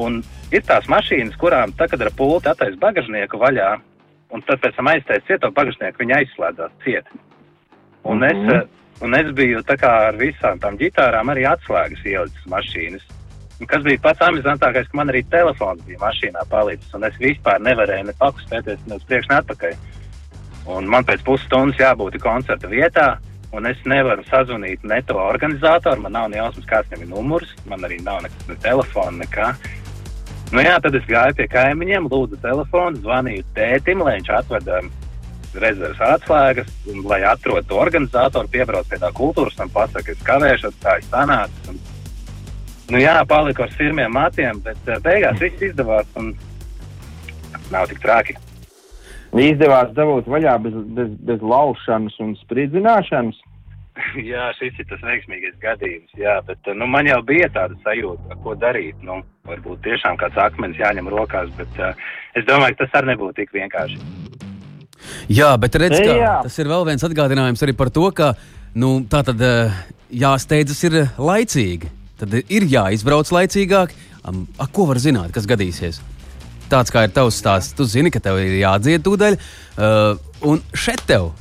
un 0.00 0.22
ir 0.54 0.64
tās 0.64 0.88
mašīnas, 0.88 1.36
kurām, 1.40 1.76
tā, 1.76 1.88
kad 1.92 2.00
ar 2.00 2.16
pulti 2.16 2.48
attaisa 2.48 2.80
bagāžnieku 2.80 3.40
vaļā, 3.40 3.74
un 4.34 4.42
tad 4.46 4.62
pēc 4.62 4.78
tam 4.78 4.90
aiztaisa 4.90 5.26
cieto 5.28 5.50
bagāžnieku, 5.54 6.02
viņa 6.02 6.20
aizslēdzās 6.20 6.78
ciet. 6.84 7.10
Un, 8.04 8.18
mm 8.18 8.22
-hmm. 8.22 8.30
es, 8.30 8.54
eh, 8.54 9.04
un 9.04 9.14
es 9.14 9.34
biju 9.34 9.62
tā 9.62 9.76
kā 9.80 9.90
ar 10.08 10.16
visām 10.18 10.58
tām 10.60 10.78
ģitārām 10.78 11.30
arī 11.32 11.46
atslēgas 11.48 12.04
ielicis 12.04 12.46
mašīnas. 12.46 13.04
Un 13.60 13.66
kas 13.66 13.82
bija 13.82 13.98
pats 14.02 14.20
amizantākais, 14.20 14.88
ka 14.90 14.98
man 14.98 15.08
arī 15.08 15.22
telefons 15.30 15.82
bija 15.86 15.98
mašīnā 15.98 16.42
palicis, 16.50 16.94
un 16.94 17.04
es 17.04 17.14
vispār 17.20 17.60
nevarēju 17.60 18.04
ne 18.06 18.14
pakustēties 18.18 18.86
ne 18.86 18.98
uz 18.98 19.04
priekšu, 19.04 19.30
ne 19.30 19.36
atpakaļ. 19.36 19.76
Un 20.66 20.88
man 20.88 21.04
pēc 21.04 21.22
pusstundas 21.22 21.78
jābūt 21.78 22.18
koncerta 22.22 22.68
vietā, 22.68 23.18
un 23.52 23.66
es 23.66 23.78
nevaru 23.84 24.24
sazvanīt 24.24 24.82
ne 24.82 25.02
to 25.02 25.14
organizatoru, 25.14 26.00
man 26.00 26.12
nav 26.12 26.28
ne 26.30 26.36
jausmas, 26.36 26.66
kāds 26.66 26.90
viņam 26.90 27.02
ir 27.02 27.10
numurs, 27.14 27.54
man 27.66 27.80
arī 27.86 28.00
nav 28.02 28.22
ne, 28.22 28.30
ne 28.48 28.56
telefona, 28.56 29.24
nekā. 29.24 29.54
Nu 30.54 30.62
jā, 30.62 30.76
tad 30.78 30.94
es 30.94 31.06
gāju 31.08 31.34
pie 31.34 31.48
kaimiņiem, 31.50 32.04
lūdzu 32.12 32.36
telefonu, 32.38 33.00
zvanīju 33.02 33.42
tētim, 33.56 34.04
lai 34.06 34.20
viņš 34.20 34.28
atved 34.36 34.68
um, 34.70 34.90
rezerves 35.58 36.02
atslēgas, 36.06 36.68
un 36.92 37.00
lai 37.10 37.24
atrod 37.26 37.66
to 37.66 37.80
organizatoru, 37.82 38.50
piebrauc 38.52 38.86
pie 38.86 39.00
tā 39.02 39.10
kultūras 39.18 39.58
un 39.64 39.72
pasaka, 39.74 40.14
es 40.14 40.22
kavēšos, 40.28 40.76
tā 40.84 41.00
ir 41.00 41.08
sanācis. 41.08 41.72
Un, 41.72 41.80
nu 42.94 43.02
jā, 43.02 43.16
paliku 43.26 43.66
ar 43.66 43.74
sirmiem 43.74 44.14
matiem, 44.14 44.62
bet 44.62 44.78
uh, 44.86 45.00
beigās 45.02 45.42
viss 45.42 45.66
izdevās, 45.72 46.06
un 46.22 46.30
nav 47.74 47.90
tik 47.90 47.98
traki. 48.04 48.38
Izdevās 49.34 49.90
dabūt 49.96 50.30
vaļā 50.30 50.54
bez, 50.62 50.78
bez, 50.94 51.10
bez 51.32 51.42
laušanas 51.42 52.14
un 52.22 52.36
spridzināšanas. 52.44 53.42
jā, 54.32 54.48
šis 54.58 54.80
ir 54.82 54.88
tas 54.90 55.02
veiksmīgais 55.06 55.56
gadījums, 55.62 56.14
jā, 56.18 56.38
bet 56.48 56.72
nu, 56.74 56.88
man 56.90 57.08
jau 57.08 57.20
bija 57.26 57.48
tāda 57.54 57.78
sajūta, 57.86 58.38
ko 58.42 58.56
darīt. 58.58 58.98
Nu, 59.06 59.20
varbūt 59.48 59.84
tiešām 59.84 60.18
kāds 60.20 60.38
akmens 60.40 60.78
jāņem 60.80 61.10
rokās, 61.12 61.50
bet 61.58 61.80
uh, 61.82 62.06
es 62.34 62.46
domāju, 62.48 62.78
ka 62.78 62.86
tas 62.86 63.00
arī 63.00 63.12
nebūtu 63.12 63.42
tik 63.42 63.54
vienkārši. 63.54 64.00
Jā, 65.32 65.52
bet 65.60 65.76
redz, 65.80 65.98
ka 66.00 66.16
Jā. 66.16 66.34
tas 66.46 66.56
ir 66.60 66.70
vēl 66.70 66.86
viens 66.88 67.04
atgādinājums 67.04 67.62
arī 67.64 67.74
par 67.76 67.90
to, 67.92 68.06
ka 68.16 68.32
nu, 68.78 68.96
tā 69.10 69.20
tad 69.26 69.40
eh, 69.44 69.76
jāsteidzas 70.16 70.80
ir 70.88 70.98
laicīgi. 71.20 71.90
Tad 72.20 72.36
ir 72.40 72.66
jāizbrauc 72.70 73.30
laicīgāk. 73.34 73.94
Am, 74.24 74.44
a, 74.56 74.68
ko 74.70 74.86
var 74.88 75.00
zināt, 75.02 75.34
kas 75.34 75.48
gadīsies? 75.50 76.00
Tāds 76.72 76.92
kā 76.92 77.04
ir 77.04 77.12
tavs 77.12 77.36
stāsts, 77.36 77.74
tu 77.76 77.84
zini, 77.88 78.12
ka 78.12 78.22
tev 78.24 78.40
ir 78.40 78.56
jādzied 78.62 79.04
tūdaļ, 79.04 79.36
uh, 79.36 80.14
un 80.48 80.62
šeit 80.72 81.02
tev 81.08 81.34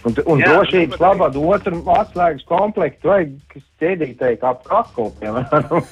Un, 0.00 0.14
un 0.32 0.40
Jā, 0.40 0.48
drošības 0.48 0.96
nu, 0.96 1.04
labā 1.04 1.26
otru 1.28 1.80
atslēgas 1.92 2.46
komplektu 2.48 3.10
vajag 3.10 3.58
ķēdītēji 3.82 4.38
kā 4.40 4.54
kaklu, 4.64 5.10
piemēram. 5.20 5.82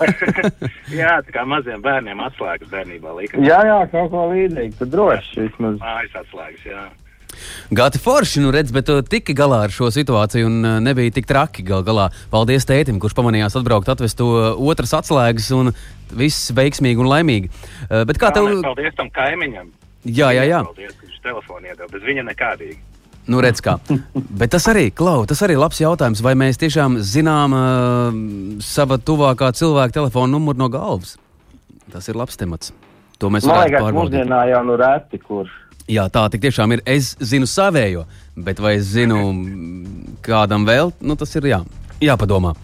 jā, 1.01 1.19
tā 1.27 1.35
kā 1.35 1.45
maziem 1.49 1.83
bērniem 1.85 2.23
atslēgas 2.25 2.71
bērnībā 2.73 3.13
lika. 3.19 3.43
jā, 3.45 3.59
jā, 3.69 3.83
kaut 3.93 4.09
ko 4.15 4.31
līdzīgu. 4.33 4.79
Tad 4.81 4.95
droši 4.95 5.45
vismaz. 5.45 5.77
Mājas 5.83 6.17
atslēgas, 6.23 6.65
jā. 6.65 6.87
gāti 7.77 8.01
forši, 8.01 8.41
nu 8.47 8.55
redz, 8.55 8.73
bet 8.73 8.89
tu 8.89 8.97
tiki 9.05 9.37
galā 9.37 9.61
ar 9.67 9.77
šo 9.77 9.93
situāciju 9.93 10.49
un 10.49 10.59
uh, 10.65 10.81
nebija 10.85 11.19
tik 11.21 11.29
traki 11.29 11.67
gal 11.69 11.85
galā. 11.85 12.09
Paldies 12.33 12.65
tētim, 12.69 13.03
kurš 13.03 13.17
pamanījās 13.19 13.61
atbraukt, 13.61 13.93
atvest 13.93 14.17
to 14.23 14.31
otras 14.57 14.97
atslēgas 15.03 15.53
un 15.57 15.75
viss 16.17 16.49
veiksmīgi 16.57 17.05
un 17.05 17.13
laimīgi. 17.13 17.53
Uh, 17.91 18.07
bet 18.09 18.21
kā 18.21 18.33
tev? 18.33 18.49
Paldies 18.65 18.97
tam 18.97 19.13
kaimiņam. 19.13 19.69
Jā, 20.09 20.33
jā, 20.33 20.49
jā. 20.49 20.65
Paldies, 20.65 20.97
viņš 21.03 21.25
telefonu 21.27 21.69
iedeva, 21.69 21.93
bez 21.93 22.07
viņa 22.09 22.25
nekādīgi. 22.31 22.79
Nu, 23.29 23.43
redz, 23.45 23.61
kā. 23.61 23.77
Bet 24.15 24.55
tas 24.55 24.65
arī, 24.71 24.87
Klau, 24.97 25.27
tas 25.29 25.43
arī 25.45 25.59
ir 25.59 25.61
labs 25.61 25.81
jautājums. 25.83 26.23
Vai 26.25 26.33
mēs 26.39 26.57
tiešām 26.61 26.97
zinām 27.05 27.55
uh, 27.57 28.19
sava 28.65 28.97
tuvākā 28.97 29.51
cilvēka 29.53 29.99
telefona 29.99 30.33
numuru 30.33 30.63
no 30.63 30.71
galvas? 30.73 31.19
Tas 31.93 32.09
ir 32.09 32.17
labs 32.17 32.41
temats. 32.41 32.73
To 33.21 33.29
mēs 33.33 33.45
liekas, 33.45 33.83
pārbaudīt. 33.83 33.99
mūsdienā 33.99 34.41
jau 34.53 34.63
nu 34.65 34.79
reti, 34.81 35.21
kurš. 35.21 35.53
Jā, 35.89 36.07
tā 36.13 36.25
tiešām 36.33 36.77
ir. 36.77 36.83
Es 36.89 37.15
zinu 37.21 37.49
savējo, 37.49 38.05
bet 38.37 38.61
vai 38.61 38.77
es 38.79 38.91
zinu 38.93 39.21
kādam 40.25 40.67
vēl, 40.69 40.93
nu, 41.01 41.17
tas 41.17 41.33
ir 41.37 41.49
jā, 41.49 41.63
jāpadomā. 42.05 42.55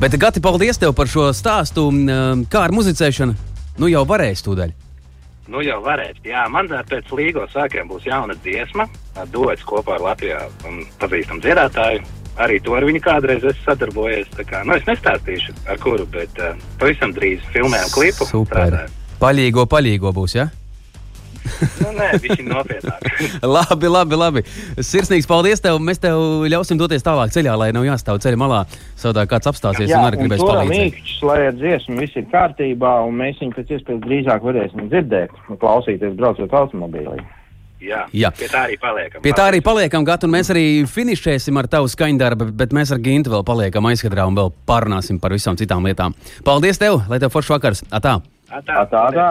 Bet, 0.00 0.16
Gati, 0.20 0.42
paldies 0.44 0.80
tev 0.80 0.92
par 0.96 1.08
šo 1.08 1.30
stāstu. 1.36 1.88
Mm, 1.92 2.48
Kā 2.52 2.66
ar 2.66 2.74
muzicēšanu? 2.76 3.36
Nu, 3.80 3.88
jau 3.92 4.04
varēs 4.08 4.44
tūdaļ. 4.44 4.72
Nu 5.52 5.62
jau 5.62 5.78
varētu, 5.84 6.24
jā, 6.26 6.42
man 6.50 6.68
pēc 6.90 7.10
līgo 7.14 7.46
sākiem 7.52 7.88
būs 7.90 8.06
jauna 8.08 8.34
dziesma, 8.42 8.88
duets 9.30 9.62
kopā 9.66 9.94
ar 9.96 10.06
Latvijā 10.10 10.40
un 10.66 10.82
pazīstamu 11.00 11.44
dziedātāju. 11.44 12.02
Arī 12.36 12.58
to 12.60 12.74
ar 12.76 12.84
viņu 12.84 13.00
kādreiz 13.00 13.44
esmu 13.48 13.64
sadarbojies. 13.64 14.28
Kā, 14.44 14.60
nu, 14.68 14.74
es 14.76 14.84
nestāstīšu, 14.84 15.54
ar 15.72 15.78
kuru, 15.80 16.04
bet 16.12 16.36
uh, 16.42 16.52
pavisam 16.76 17.14
drīz 17.16 17.40
filmējam 17.54 17.94
klipu. 17.94 18.28
Super. 18.28 18.66
strādājam. 18.66 18.98
Paļīgo, 19.22 19.64
paļīgo 19.72 20.12
būs, 20.12 20.36
jā? 20.36 20.50
Ja? 20.50 20.65
Nu, 21.82 21.92
nē, 21.96 22.08
viņš 22.22 22.40
ir 22.42 22.48
nopietnāk. 22.48 23.06
labi, 23.56 23.90
labi, 23.92 24.18
labi. 24.20 24.42
Sirsnīgs 24.80 25.28
paldies 25.30 25.62
tev. 25.64 25.78
Mēs 25.82 26.00
tev 26.02 26.44
ļausim 26.50 26.80
doties 26.80 27.04
tālāk 27.06 27.32
ceļā, 27.34 27.54
lai 27.60 27.70
nav 27.76 27.86
jāstāv 27.86 28.20
ceļa 28.24 28.40
malā. 28.40 28.60
Savādāk 28.98 29.32
kāds 29.34 29.50
apstāsies 29.52 29.92
un 29.92 30.04
arī 30.08 30.20
gribēs 30.22 30.44
palīdzēt. 30.44 30.84
īkšķis, 30.90 31.24
lai 31.28 31.38
ar 31.48 31.56
dziesmu 31.56 31.98
viss 32.02 32.20
ir 32.20 32.28
kārtībā, 32.32 32.92
un 33.06 33.18
mēs 33.22 33.40
viņu 33.42 33.56
pēc 33.56 33.74
iespējas 33.78 34.04
drīzāk 34.04 34.46
varēsim 34.46 34.86
dzirdēt 34.92 35.34
un 35.50 35.60
klausīties 35.62 36.14
braucot 36.18 36.60
automobīlī. 36.60 37.24
Jā, 37.86 38.06
Jā. 38.16 38.30
pie 38.32 38.46
tā 38.48 38.62
arī 38.64 38.78
paliekam. 38.80 39.20
Pie 39.22 39.32
tā 39.36 39.50
arī 39.50 39.58
paliekam, 39.62 40.04
Gata, 40.06 40.24
un 40.26 40.32
mēs 40.32 40.48
arī 40.54 40.64
finišēsim 40.88 41.58
ar 41.60 41.68
tavu 41.70 41.90
skaņdarbu, 41.92 42.48
bet 42.56 42.72
mēs 42.74 42.90
ar 42.94 43.02
Gintu 43.04 43.34
vēl 43.34 43.44
paliekam 43.46 43.84
aizkadrā 43.90 44.24
un 44.26 44.38
vēl 44.38 44.48
parunāsim 44.66 45.20
par 45.20 45.34
visām 45.36 45.58
citām 45.60 45.84
lietām. 45.84 46.16
Paldies 46.46 46.80
tev, 46.80 47.02
lai 47.10 47.20
tev 47.20 47.34
foršs 47.34 47.52
vakars! 47.52 47.84
Atā! 47.92 48.16
Tā, 48.48 48.62
Tā, 48.64 48.80
tā, 48.88 49.04
tā. 49.12 49.28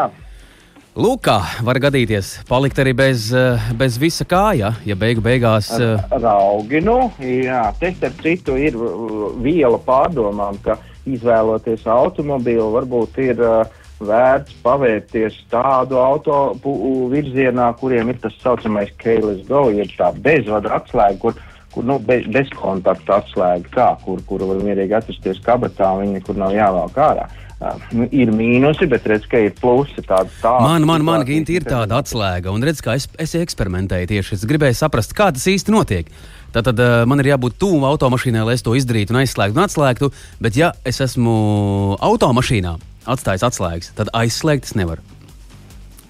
Lūk, 0.96 1.26
kā 1.28 1.42
var 1.68 1.76
gadīties, 1.84 2.30
palikt 2.48 2.78
arī 2.80 2.94
bez, 2.96 3.26
eh, 3.36 3.60
bez 3.76 3.98
visa 4.00 4.24
kāja, 4.24 4.70
ja 4.88 4.96
beigu 4.96 5.20
beigās. 5.20 5.68
eh, 5.76 6.00
Raugi, 6.24 6.80
nu, 6.80 7.12
jā, 7.20 7.74
te 7.82 7.92
starp 7.92 8.22
citu 8.24 8.56
ir 8.56 8.78
uh, 8.80 9.34
viela 9.44 9.76
pārdomām, 9.76 10.56
ka 10.64 10.78
izvēloties 11.04 11.84
automobīlu 11.84 12.70
varbūt 12.78 13.20
ir 13.20 13.44
uh, 13.44 13.66
vērts 14.00 14.56
pavērties 14.64 15.36
tādu 15.52 16.00
auto 16.00 16.56
virzienā, 17.12 17.74
kuriem 17.76 18.10
ir 18.10 18.22
tas 18.24 18.40
saucamais 18.40 18.96
keyless 18.98 19.44
go, 19.50 19.68
jeb 19.76 19.92
tā 20.00 20.14
bezvada 20.16 20.78
atslēga, 20.80 21.20
kur, 21.20 21.34
kur 21.76 21.84
nu, 21.84 22.00
be, 22.00 22.22
bezkontakta 22.32 23.20
atslēga, 23.20 23.68
tā, 23.76 23.90
kur, 24.06 24.24
kur 24.24 24.48
var 24.48 24.64
mierīgi 24.64 24.96
atrasties 24.96 25.44
kabatā, 25.44 25.92
viņa 26.00 26.22
nekur 26.22 26.40
nav 26.40 26.56
jāvelk 26.56 26.96
ārā. 26.96 27.28
Uh, 27.56 27.80
nu, 27.96 28.06
ir 28.12 28.34
mīnusi, 28.36 28.84
bet 28.92 29.06
redz, 29.08 29.28
ka 29.32 29.40
ir 29.40 29.54
plusi 29.56 30.02
tādi 30.04 30.34
tādi. 30.42 30.64
Man, 30.66 30.84
man, 30.90 31.06
man, 31.08 31.22
Ginti, 31.28 31.56
ir 31.56 31.64
tāda 31.64 32.02
atslēga, 32.02 32.52
un 32.52 32.66
redz, 32.68 32.82
kā 32.84 32.98
es, 33.00 33.08
es 33.22 33.32
eksperimentēju 33.40 34.10
tieši. 34.12 34.36
Es 34.36 34.44
gribēju 34.50 34.76
saprast, 34.76 35.16
kā 35.16 35.30
tas 35.32 35.46
īsti 35.48 35.72
notiek. 35.72 36.10
Tātad 36.56 36.80
uh, 36.84 36.98
man 37.08 37.24
ir 37.24 37.32
jābūt 37.32 37.56
tuvu 37.60 37.88
automašīnai, 37.88 38.44
lai 38.48 38.58
es 38.58 38.64
to 38.66 38.76
izdarītu 38.76 39.16
un 39.16 39.22
aizslēgtu 39.22 39.56
un 39.56 39.64
atslēgtu. 39.64 40.12
Bet, 40.44 40.60
ja 40.60 40.74
es 40.88 41.00
esmu 41.04 41.36
automašīnā 42.04 42.76
atstājis 43.16 43.46
atslēgas, 43.48 43.94
tad 43.96 44.12
aizslēgt 44.16 44.68
es 44.68 44.76
nevaru. 44.76 45.04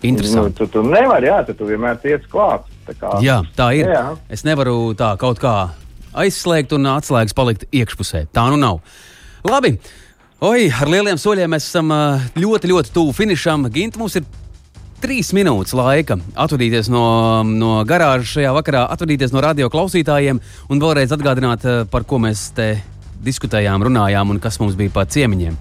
Nu, 0.05 0.09
Interesanti. 0.09 0.57
tu, 0.59 0.67
tu 0.69 0.84
nevari, 0.86 1.30
jā, 1.32 1.39
tu, 1.49 1.65
vienmēr 1.65 1.97
tiec 2.01 2.26
klāt. 2.30 2.65
Tā 2.86 2.93
kā, 2.97 3.11
Jā, 3.26 3.39
tā 3.57 3.72
ir. 3.78 3.89
Jā. 3.89 4.07
Es 4.34 4.45
nevaru 4.45 4.93
tā 4.97 5.15
kaut 5.22 5.41
kā 5.41 5.55
aizslēgt 6.15 6.74
un 6.78 6.89
atslēgas 6.93 7.38
palikt 7.38 7.65
iekšpusē. 7.74 8.28
Tā 8.34 8.45
nu 8.53 8.59
nav. 8.61 8.82
Labi. 9.45 9.76
Oi, 10.43 10.65
ar 10.67 10.89
lieliem 10.91 11.15
soļiem 11.15 11.53
mēs 11.55 11.69
esam 11.69 11.93
ļoti, 12.36 12.67
ļoti 12.67 12.91
tuvu 12.91 13.13
finišam. 13.15 13.69
Gint, 13.71 13.95
mums 13.95 14.17
ir 14.19 14.25
trīs 14.99 15.29
minūtes 15.31 15.71
laika 15.77 16.17
atvadīties 16.36 16.89
no, 16.91 17.05
no 17.47 17.77
garāžas 17.88 18.33
šajā 18.33 18.51
vakarā, 18.57 18.81
atvadīties 18.91 19.31
no 19.31 19.39
radio 19.45 19.69
klausītājiem 19.71 20.41
un 20.67 20.81
vēlreiz 20.81 21.13
atgādināt, 21.15 21.63
par 21.88 22.03
ko 22.03 22.19
mēs 22.19 22.49
te 22.57 22.73
diskutējām, 23.23 23.86
runājām 23.88 24.33
un 24.33 24.41
kas 24.43 24.59
mums 24.59 24.75
bija 24.75 24.91
pa 24.97 25.05
ciemiņiem. 25.07 25.55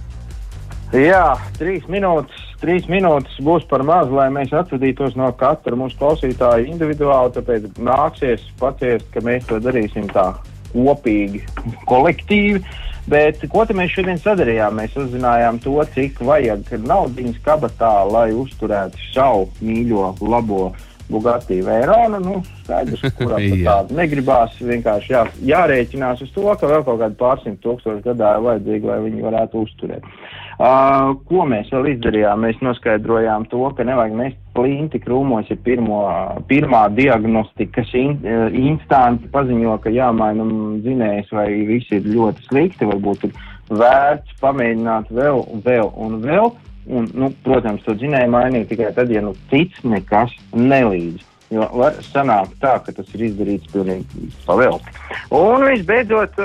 Jā, 0.99 1.37
trīs 1.55 1.87
minūtes, 1.91 2.43
trīs 2.59 2.91
minūtes 2.91 3.39
būs 3.47 3.68
par 3.70 3.87
maz, 3.87 4.11
lai 4.11 4.27
mēs 4.35 4.51
atvadītos 4.59 5.14
no 5.14 5.31
katra 5.39 5.79
mūsu 5.79 6.01
klausītāja 6.03 6.66
individuāli. 6.66 7.37
Tāpēc 7.39 7.79
nāksies 7.79 8.43
paciest, 8.59 9.07
ka 9.14 9.22
mēs 9.22 9.47
to 9.47 9.62
darīsim 9.62 10.11
tā 10.11 10.33
kopīgi, 10.75 11.45
kolektīvi. 11.87 12.64
Bet 13.11 13.43
ko 13.53 13.67
mēs 13.77 13.93
šodien 13.93 14.21
sadarījām? 14.21 14.79
Mēs 14.81 14.97
uzzinājām 14.97 15.61
to, 15.65 15.77
cik 15.93 16.23
vajag 16.25 16.71
naudas 16.87 17.37
kabatā, 17.45 17.93
lai 18.09 18.31
uzturētu 18.33 19.01
savu 19.13 19.51
mīļo, 19.61 20.15
labo 20.25 20.71
Bugatti 21.11 21.61
Vērona. 21.65 22.23
Nu, 22.25 22.39
skaidrs, 22.63 23.05
kurā 23.19 23.43
tāda 23.69 23.99
negribās. 23.99 24.57
Vienkārši 24.57 25.13
jā, 25.13 25.27
jārēķinās 25.53 26.25
uz 26.25 26.33
to, 26.33 26.49
ka 26.57 26.71
vēl 26.71 26.87
kaut 26.87 27.03
kādi 27.03 27.21
pārsimt 27.21 27.61
tūkstoši 27.67 28.07
gadā 28.09 28.39
ir 28.39 28.49
vajadzīgi, 28.49 28.89
lai 28.89 29.03
viņi 29.05 29.29
varētu 29.29 29.67
uzturēt. 29.67 30.09
Uh, 30.09 30.44
ko 30.59 31.47
mēs 31.51 31.71
vēl 31.75 31.89
izdarījām? 31.95 32.45
Mēs 32.47 32.61
noskaidrojām 32.63 33.49
to, 33.51 33.63
ka 33.77 33.87
nevajag 33.87 34.15
mest 34.19 34.39
plinti 34.55 35.01
krūmos, 35.03 35.49
ja 35.51 35.57
pirmo, 35.67 36.03
pirmā 36.51 36.85
diagnostikas 36.95 37.91
in, 37.99 38.21
instanci 38.55 39.31
paziņo, 39.35 39.79
ka 39.83 39.91
jāmaina 39.91 40.47
dzinējs 40.85 41.35
vai 41.35 41.49
viss 41.67 41.91
ir 41.95 42.07
ļoti 42.07 42.47
slikti, 42.49 42.87
varbūt 42.91 43.29
ir 43.29 43.35
vērts 43.75 44.39
pamēģināt 44.43 45.11
vēl 45.11 45.45
vēl 45.65 45.93
un 45.97 46.23
vēl. 46.23 46.55
Un, 46.85 47.07
nu, 47.17 47.31
protams, 47.47 47.81
to 47.87 47.95
dzinēju 47.97 48.29
mainīt 48.29 48.67
tikai 48.69 48.91
tad, 48.93 49.09
ja 49.09 49.23
nu 49.25 49.33
cits 49.49 49.81
nekas 49.89 50.35
nelīdz. 50.53 51.23
Jo 51.55 51.69
var 51.79 51.95
sanākt 52.03 52.57
tā, 52.63 52.75
ka 52.83 52.93
tas 52.97 53.11
ir 53.15 53.29
izdarīts 53.29 53.71
pilnīgi 53.71 54.29
pavelti. 54.47 54.91
Un 55.35 55.63
visbeidzot, 55.69 56.41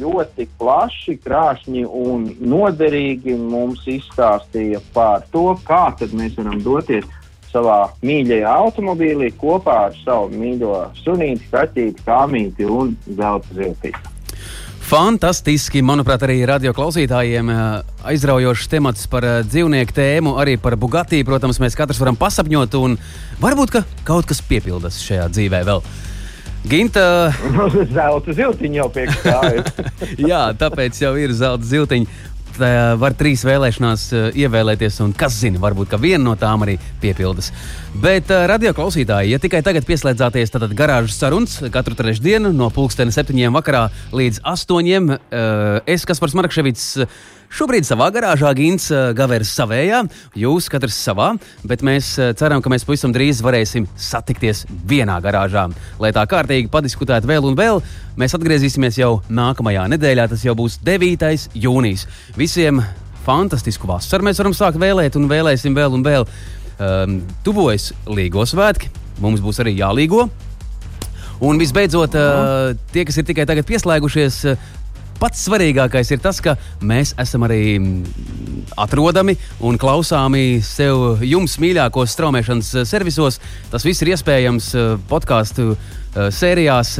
ļoti 0.00 0.48
plaši, 0.60 1.16
krāšņi 1.24 1.86
un 1.86 2.28
noderīgi 2.52 3.38
mums 3.40 3.86
izstāstīja 3.88 4.82
par 4.92 5.24
to, 5.32 5.52
kā 5.66 5.86
tad 5.98 6.12
mēs 6.18 6.36
varam 6.40 6.60
doties 6.66 7.08
savā 7.52 7.80
mīļajā 8.04 8.52
automobīlī 8.66 9.32
kopā 9.40 9.78
ar 9.88 9.98
savu 10.04 10.32
mīļo 10.36 10.78
sunīti, 11.02 11.50
kaķīti, 11.52 12.08
kāmīti 12.08 12.68
un 12.68 12.96
zelta 13.08 13.58
ziltīti. 13.58 14.11
Fantastiski, 14.82 15.80
manuprāt, 15.86 16.24
arī 16.26 16.40
radio 16.48 16.72
klausītājiem 16.76 17.50
aizraujošs 18.08 18.70
temats 18.72 19.06
par 19.10 19.24
dzīvnieku 19.46 19.94
tēmu, 19.96 20.34
arī 20.42 20.58
par 20.60 20.76
Bugatti. 20.80 21.22
Protams, 21.26 21.60
mēs 21.62 21.78
katrs 21.78 22.00
varam 22.02 22.18
pasapņot, 22.20 22.76
un 22.80 22.98
varbūt 23.40 23.76
ka 23.76 23.84
kaut 24.08 24.28
kas 24.28 24.42
piepildas 24.44 24.98
šajā 25.04 25.28
dzīvē 25.32 25.62
vēl. 25.70 25.84
Ginta. 26.68 27.32
zelta 27.96 28.34
ziltiņa 28.36 28.78
jau 28.78 28.88
piekāpja. 28.94 29.86
Jā, 30.30 30.42
tāpēc 30.58 31.00
jau 31.02 31.14
ir 31.18 31.34
zelta 31.34 31.66
ziltiņa 31.66 32.20
var 32.58 33.16
trīs 33.18 33.44
vēlēšanās 33.46 34.06
ievēlēties, 34.38 35.00
un 35.04 35.14
kas 35.16 35.36
zina, 35.40 35.60
varbūt 35.62 35.96
viena 36.02 36.24
no 36.24 36.36
tām 36.38 36.64
arī 36.66 36.78
piepildas. 37.02 37.52
Bet, 38.02 38.30
radio 38.48 38.72
klausītāji, 38.76 39.34
ja 39.34 39.40
tikai 39.42 39.62
tagad 39.64 39.86
pieslēdzāties, 39.88 40.52
tad 40.54 40.72
garāžas 40.76 41.18
sarunas 41.20 41.58
katru 41.72 41.96
trešdienu 41.98 42.52
no 42.56 42.70
pulksteni 42.72 43.14
septiņiem 43.14 43.54
vakarā 43.58 43.86
līdz 44.16 44.42
astoņiem. 44.52 45.12
Es, 45.86 46.06
Kaspars 46.08 46.36
Markševits, 46.38 46.88
Šobrīd 47.52 47.84
savā 47.84 48.06
garāžā 48.08 48.48
Gins 48.56 48.86
Gavers 49.12 49.50
savējā, 49.52 49.98
jūs 50.40 50.70
katrs 50.72 50.96
savā, 50.96 51.34
bet 51.68 51.82
mēs 51.84 52.14
ceram, 52.40 52.62
ka 52.64 52.72
mēs 52.72 52.86
pavisam 52.88 53.12
drīz 53.12 53.42
varēsim 53.44 53.84
satikties 54.00 54.62
vienā 54.88 55.18
garāžā. 55.20 55.66
Lai 56.00 56.14
tā 56.16 56.24
kārtīgi 56.30 56.70
padiskutētu 56.72 57.28
vēl 57.28 57.50
un 57.50 57.58
vēl, 57.58 57.82
mēs 58.16 58.32
atgriezīsimies 58.38 58.96
jau 59.02 59.18
nākamajā 59.28 59.84
nedēļā, 59.92 60.30
tas 60.32 60.46
jau 60.46 60.56
būs 60.56 60.78
9. 60.80 61.28
jūnijas. 61.66 62.06
Visiem 62.40 62.80
fantastisku 63.26 63.90
vasaru 63.90 64.30
mēs 64.30 64.40
varam 64.40 64.56
sākt 64.56 64.80
vēlēt 64.80 65.20
un 65.20 65.28
vēlēsim 65.28 65.76
vēl 65.76 66.00
un 66.00 66.08
vēl. 66.08 66.28
Um, 66.80 67.20
tuvojas 67.44 67.92
Līgo 68.08 68.48
svētki, 68.48 68.88
mums 69.20 69.44
būs 69.44 69.60
arī 69.60 69.76
jālīgo. 69.76 70.24
Un 71.42 71.58
visbeidzot, 71.60 72.16
uh, 72.16 72.72
tie, 72.94 73.04
kas 73.04 73.18
ir 73.20 73.26
tikai 73.28 73.44
tagad 73.50 73.68
pieslēgušies, 73.68 74.44
pats 75.22 75.44
svarīgākais 75.46 76.10
ir 76.10 76.22
tas, 76.22 76.40
ka 76.42 76.56
mēs 76.82 77.12
esam 77.22 77.44
arī 77.46 77.76
mm, 77.78 78.62
atrodami 78.82 79.36
un 79.62 79.78
klausāmi 79.78 80.58
sev 80.66 81.22
jums 81.22 81.58
mīļākos 81.62 82.16
straumēšanas 82.16 82.72
eh, 82.74 82.86
servisos. 82.88 83.38
Tas 83.70 83.86
viss 83.86 84.02
ir 84.02 84.12
iespējams 84.16 84.72
eh, 84.74 84.88
podkāstu 85.10 85.72
eh, 85.74 86.26
sērijās. 86.34 86.98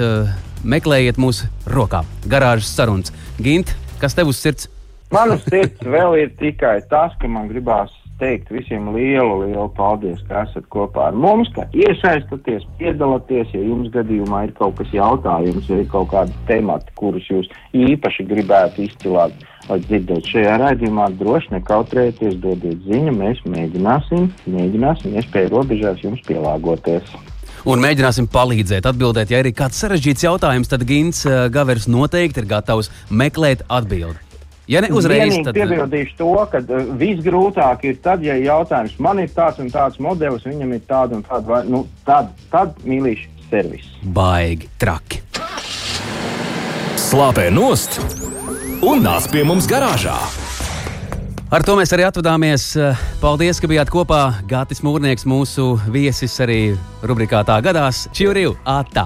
Meklējiet 0.62 1.16
mūsu 1.18 1.48
rokā, 1.66 2.04
garāžas 2.30 2.70
sarunas. 2.70 3.10
Gint, 3.42 3.72
kas 3.98 4.14
tev 4.14 4.30
uz 4.30 4.38
sirds? 4.38 4.68
Man 5.10 5.34
uz 5.34 5.42
sirds 5.48 5.82
vēl 5.82 6.20
ir 6.20 6.30
tikai 6.38 6.76
tas, 6.86 7.16
ka 7.18 7.26
man 7.26 7.48
gribās 7.50 7.90
teikt 8.22 8.50
visiem 8.54 8.90
lielu, 8.94 9.42
lielu 9.42 9.68
paldies, 9.76 10.20
ka 10.28 10.44
esat 10.46 10.68
kopā 10.72 11.08
ar 11.10 11.16
mums, 11.18 11.50
ka 11.56 11.66
iesaistaties, 11.74 12.66
piedalāties. 12.78 13.50
Ja 13.56 13.62
jums 13.64 13.90
gadījumā 13.94 14.46
ir 14.46 14.54
kaut 14.58 14.78
kas 14.78 14.92
jautājums, 14.94 15.66
vai 15.70 15.82
ir 15.82 15.90
kaut 15.90 16.12
kādi 16.14 16.36
temati, 16.50 16.94
kurus 17.00 17.26
jūs 17.30 17.50
īpaši 17.74 18.28
gribētu 18.30 18.86
izcilāt 18.86 19.48
vai 19.68 19.78
dzirdēt 19.82 20.30
šajā 20.30 20.56
raidījumā, 20.62 21.10
droši 21.20 21.54
nekautrējieties, 21.56 22.40
dodiet 22.42 22.82
ziņu, 22.86 23.14
mēs 23.18 23.42
mēģināsim, 23.46 24.26
mēģināsim 24.54 25.18
iespēju 25.20 25.54
robežās 25.54 26.02
jums 26.02 26.24
pielāgoties. 26.26 27.14
Un 27.62 27.78
mēģināsim 27.78 28.26
palīdzēt, 28.26 28.88
atbildēt. 28.90 29.30
Ja 29.30 29.38
ir 29.38 29.52
kāds 29.54 29.78
sarežģīts 29.78 30.26
jautājums, 30.26 30.70
tad 30.70 30.82
Gins 30.88 31.22
uh, 31.28 31.46
Gavers 31.52 31.86
noteikti 31.86 32.42
ir 32.42 32.50
gatavs 32.56 32.90
meklēt 33.10 33.62
atbildi. 33.70 34.31
Ja 34.70 34.80
ne 34.80 34.92
uzreiz, 34.94 35.34
tad 35.42 35.56
piebildīšu 35.56 36.14
to, 36.20 36.30
ka 36.52 36.60
uh, 36.62 36.92
visgrūtāk 36.98 37.82
ir 37.88 37.98
tad, 38.04 38.22
ja 38.22 38.36
jautājums 38.38 38.94
man 39.02 39.18
ir 39.22 39.32
tāds 39.34 39.58
un 39.62 39.72
tāds 39.74 39.98
modelis, 40.02 40.46
viņam 40.46 40.76
ir 40.76 40.84
tāda 40.86 41.18
un 41.18 41.24
tāda, 41.26 41.46
vai, 41.48 41.62
nu, 41.66 41.82
tad, 42.06 42.30
tad 42.52 42.78
mīlīšu 42.86 43.48
servis. 43.50 43.90
Baigi 44.02 44.70
traki. 44.78 45.22
Slāpē 47.02 47.50
nost 47.52 47.98
un 48.86 49.02
nāc 49.04 49.26
pie 49.32 49.42
mums 49.46 49.66
garāžā. 49.70 50.14
Ar 51.52 51.60
to 51.60 51.74
mēs 51.76 51.90
arī 51.92 52.06
atvadāmies. 52.06 52.70
Paldies, 53.20 53.58
ka 53.60 53.68
bijāt 53.68 53.90
kopā. 53.92 54.22
Gatis 54.48 54.80
Mūrnieks, 54.80 55.26
mūsu 55.28 55.74
viesis 55.92 56.38
arī 56.40 56.78
rubrikā 57.04 57.42
Tā 57.44 57.58
gadās. 57.60 58.06
Čīriju! 58.16 58.56
Ātā! 58.64 59.04